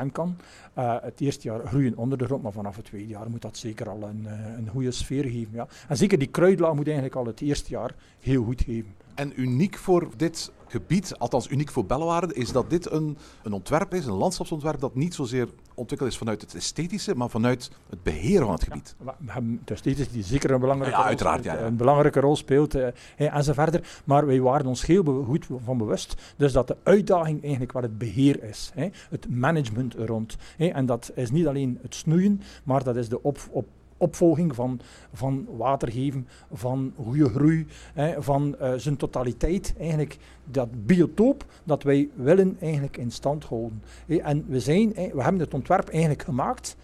100% 0.03 0.11
kan. 0.11 0.35
Uh, 0.77 0.95
het 1.01 1.21
eerste 1.21 1.47
jaar 1.47 1.67
groeien 1.67 1.97
onder 1.97 2.17
de 2.17 2.25
grond, 2.25 2.43
maar 2.43 2.51
vanaf 2.51 2.75
het 2.75 2.85
tweede 2.85 3.07
jaar 3.07 3.29
moet 3.29 3.41
dat 3.41 3.57
zeker 3.57 3.89
al 3.89 4.01
een, 4.01 4.23
uh, 4.25 4.57
een 4.57 4.67
goede 4.69 4.91
sfeer 4.91 5.23
geven. 5.23 5.49
Ja. 5.51 5.67
En 5.87 5.97
zeker 5.97 6.17
die 6.17 6.27
kruidlaag 6.27 6.73
moet 6.73 6.85
eigenlijk 6.85 7.15
al 7.15 7.25
het 7.25 7.41
eerste 7.41 7.69
jaar 7.69 7.95
heel 8.19 8.43
goed 8.43 8.61
geven. 8.61 8.95
En 9.21 9.41
uniek 9.41 9.77
voor 9.77 10.07
dit 10.17 10.51
gebied, 10.67 11.17
althans 11.17 11.49
uniek 11.49 11.71
voor 11.71 11.85
Bellewaarde, 11.85 12.33
is 12.33 12.51
dat 12.51 12.69
dit 12.69 12.91
een, 12.91 13.17
een 13.43 13.53
ontwerp 13.53 13.93
is, 13.93 14.05
een 14.05 14.13
landschapsontwerp 14.13 14.79
dat 14.79 14.95
niet 14.95 15.13
zozeer 15.13 15.47
ontwikkeld 15.75 16.11
is 16.11 16.17
vanuit 16.17 16.41
het 16.41 16.55
esthetische, 16.55 17.15
maar 17.15 17.29
vanuit 17.29 17.71
het 17.89 18.03
beheer 18.03 18.41
van 18.41 18.51
het 18.51 18.63
gebied. 18.63 18.95
Ja, 19.05 19.15
we 19.19 19.31
hebben 19.31 19.57
het 19.59 19.71
esthetische 19.71 20.11
die 20.11 20.23
zeker 20.23 20.51
een 20.51 20.59
belangrijke, 20.59 20.97
ja, 20.97 21.07
rol, 21.07 21.17
speelt, 21.17 21.43
ja, 21.43 21.59
een 21.59 21.75
belangrijke 21.75 22.19
rol 22.19 22.35
speelt 22.35 22.75
en 23.15 23.43
zo 23.43 23.53
verder. 23.53 24.01
Maar 24.05 24.25
wij 24.25 24.41
waren 24.41 24.65
ons 24.65 24.85
heel 24.85 25.23
goed 25.27 25.47
van 25.63 25.77
bewust, 25.77 26.33
dus 26.37 26.51
dat 26.51 26.67
de 26.67 26.77
uitdaging 26.83 27.41
eigenlijk 27.41 27.71
wat 27.71 27.83
het 27.83 27.97
beheer 27.97 28.43
is, 28.43 28.71
hè, 28.73 28.89
het 29.09 29.29
management 29.29 29.93
rond. 29.93 30.37
Hè, 30.57 30.67
en 30.67 30.85
dat 30.85 31.11
is 31.15 31.31
niet 31.31 31.47
alleen 31.47 31.79
het 31.81 31.95
snoeien, 31.95 32.41
maar 32.63 32.83
dat 32.83 32.95
is 32.95 33.09
de 33.09 33.23
op, 33.23 33.37
op 33.51 33.67
opvolging 34.01 34.55
van, 34.55 34.79
van 35.13 35.47
water 35.57 35.91
geven, 35.91 36.27
van 36.53 36.93
goede 37.03 37.29
groei, 37.29 37.67
hè, 37.93 38.23
van 38.23 38.55
uh, 38.61 38.73
zijn 38.73 38.97
totaliteit. 38.97 39.73
Eigenlijk 39.79 40.17
dat 40.45 40.85
biotoop 40.85 41.45
dat 41.63 41.83
wij 41.83 42.09
willen 42.15 42.57
eigenlijk 42.61 42.97
in 42.97 43.11
stand 43.11 43.43
houden. 43.43 43.83
En 44.07 44.45
we, 44.47 44.59
zijn, 44.59 44.93
we 44.93 45.23
hebben 45.23 45.41
het 45.41 45.53
ontwerp 45.53 45.89
eigenlijk 45.89 46.23
gemaakt 46.23 46.75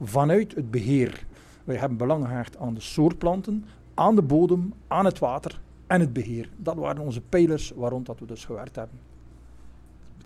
vanuit 0.00 0.54
het 0.54 0.70
beheer. 0.70 1.26
Wij 1.64 1.76
hebben 1.76 1.98
belang 1.98 2.26
gehecht 2.26 2.58
aan 2.58 2.74
de 2.74 2.80
soortplanten, 2.80 3.64
aan 3.94 4.14
de 4.14 4.22
bodem, 4.22 4.72
aan 4.86 5.04
het 5.04 5.18
water 5.18 5.60
en 5.86 6.00
het 6.00 6.12
beheer. 6.12 6.48
Dat 6.56 6.76
waren 6.76 7.02
onze 7.02 7.20
pijlers 7.20 7.72
waarom 7.76 8.04
dat 8.04 8.20
we 8.20 8.26
dus 8.26 8.44
gewerkt 8.44 8.76
hebben 8.76 9.03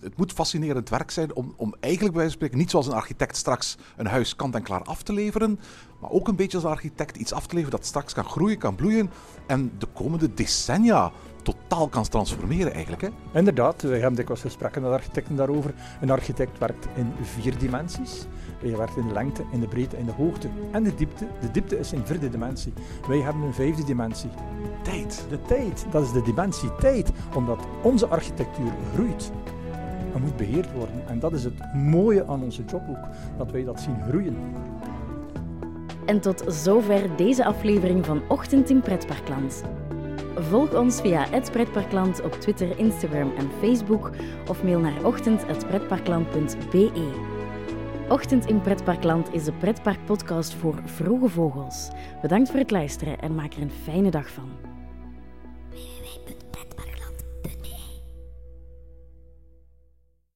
het 0.01 0.17
moet 0.17 0.33
fascinerend 0.33 0.89
werk 0.89 1.11
zijn 1.11 1.35
om, 1.35 1.55
om 1.57 1.75
eigenlijk 1.81 2.15
bij 2.15 2.23
wijze 2.23 2.39
van 2.39 2.41
spreken 2.41 2.59
niet 2.59 2.71
zoals 2.71 2.87
een 2.87 2.93
architect 2.93 3.37
straks 3.37 3.77
een 3.97 4.07
huis 4.07 4.37
kant 4.37 4.55
en 4.55 4.63
klaar 4.63 4.83
af 4.83 5.03
te 5.03 5.13
leveren, 5.13 5.61
maar 6.01 6.11
ook 6.11 6.29
een 6.29 6.37
beetje 6.37 6.57
als 6.57 6.67
een 6.67 6.73
architect 6.73 7.17
iets 7.17 7.33
af 7.33 7.47
te 7.47 7.55
leveren 7.55 7.79
dat 7.79 7.87
straks 7.87 8.15
kan 8.15 8.25
groeien, 8.25 8.59
kan 8.59 8.75
bloeien 8.75 9.11
en 9.47 9.73
de 9.79 9.87
komende 9.87 10.35
decennia 10.35 11.13
totaal 11.43 11.89
kan 11.89 12.09
transformeren 12.09 12.73
eigenlijk. 12.73 13.03
Hè? 13.03 13.09
Inderdaad, 13.33 13.83
we 13.83 13.89
hebben 13.89 14.15
dikwijls 14.15 14.41
gesprekken 14.41 14.83
met 14.83 14.91
architecten 14.91 15.37
daarover. 15.37 15.75
Een 16.01 16.11
architect 16.11 16.59
werkt 16.59 16.87
in 16.95 17.13
vier 17.23 17.59
dimensies. 17.59 18.27
Hij 18.59 18.77
werkt 18.77 18.97
in 18.97 19.07
de 19.07 19.13
lengte, 19.13 19.45
in 19.53 19.61
de 19.61 19.69
breedte, 19.69 19.99
in 19.99 20.07
de 20.07 20.13
hoogte 20.13 20.49
en 20.73 20.83
de 20.83 20.95
diepte. 20.95 21.27
De 21.41 21.51
diepte 21.51 21.79
is 21.79 21.93
in 21.93 22.07
vierde 22.07 22.29
dimensie. 22.29 22.73
Wij 23.09 23.19
hebben 23.19 23.43
een 23.43 23.55
vijfde 23.55 23.85
dimensie. 23.85 24.31
Tijd. 24.83 25.27
De 25.31 25.43
tijd, 25.43 25.87
dat 25.91 26.03
is 26.03 26.13
de 26.13 26.23
dimensie 26.23 26.75
tijd, 26.75 27.11
omdat 27.35 27.67
onze 27.83 28.07
architectuur 28.07 28.73
groeit 28.95 29.31
dat 30.13 30.21
moet 30.21 30.37
beheerd 30.37 30.73
worden. 30.73 31.09
En 31.09 31.19
dat 31.19 31.33
is 31.33 31.45
het 31.45 31.75
mooie 31.75 32.27
aan 32.27 32.43
onze 32.43 32.65
job 32.65 32.83
ook, 32.89 33.09
dat 33.37 33.51
wij 33.51 33.65
dat 33.65 33.81
zien 33.81 34.03
groeien. 34.09 34.37
En 36.07 36.21
tot 36.21 36.45
zover 36.47 37.17
deze 37.17 37.45
aflevering 37.45 38.07
van 38.07 38.23
Ochtend 38.29 38.71
in 38.71 38.81
Pretparkland. 38.81 39.63
Volg 40.35 40.75
ons 40.75 41.01
via 41.01 41.27
het 41.31 41.53
Pretparkland 41.53 42.23
op 42.23 42.33
Twitter, 42.33 42.79
Instagram 42.79 43.33
en 43.37 43.51
Facebook 43.61 44.11
of 44.49 44.63
mail 44.63 44.81
naar 44.81 45.05
ochtend.pretparkland.be. 45.05 47.27
Ochtend 48.09 48.47
in 48.47 48.61
Pretparkland 48.61 49.33
is 49.33 49.45
de 49.45 49.53
pretparkpodcast 49.53 50.55
voor 50.55 50.81
vroege 50.85 51.29
vogels. 51.29 51.89
Bedankt 52.23 52.51
voor 52.51 52.59
het 52.59 52.71
luisteren 52.71 53.19
en 53.19 53.35
maak 53.35 53.53
er 53.53 53.63
een 53.63 53.73
fijne 53.85 54.11
dag 54.11 54.31
van. 54.31 54.68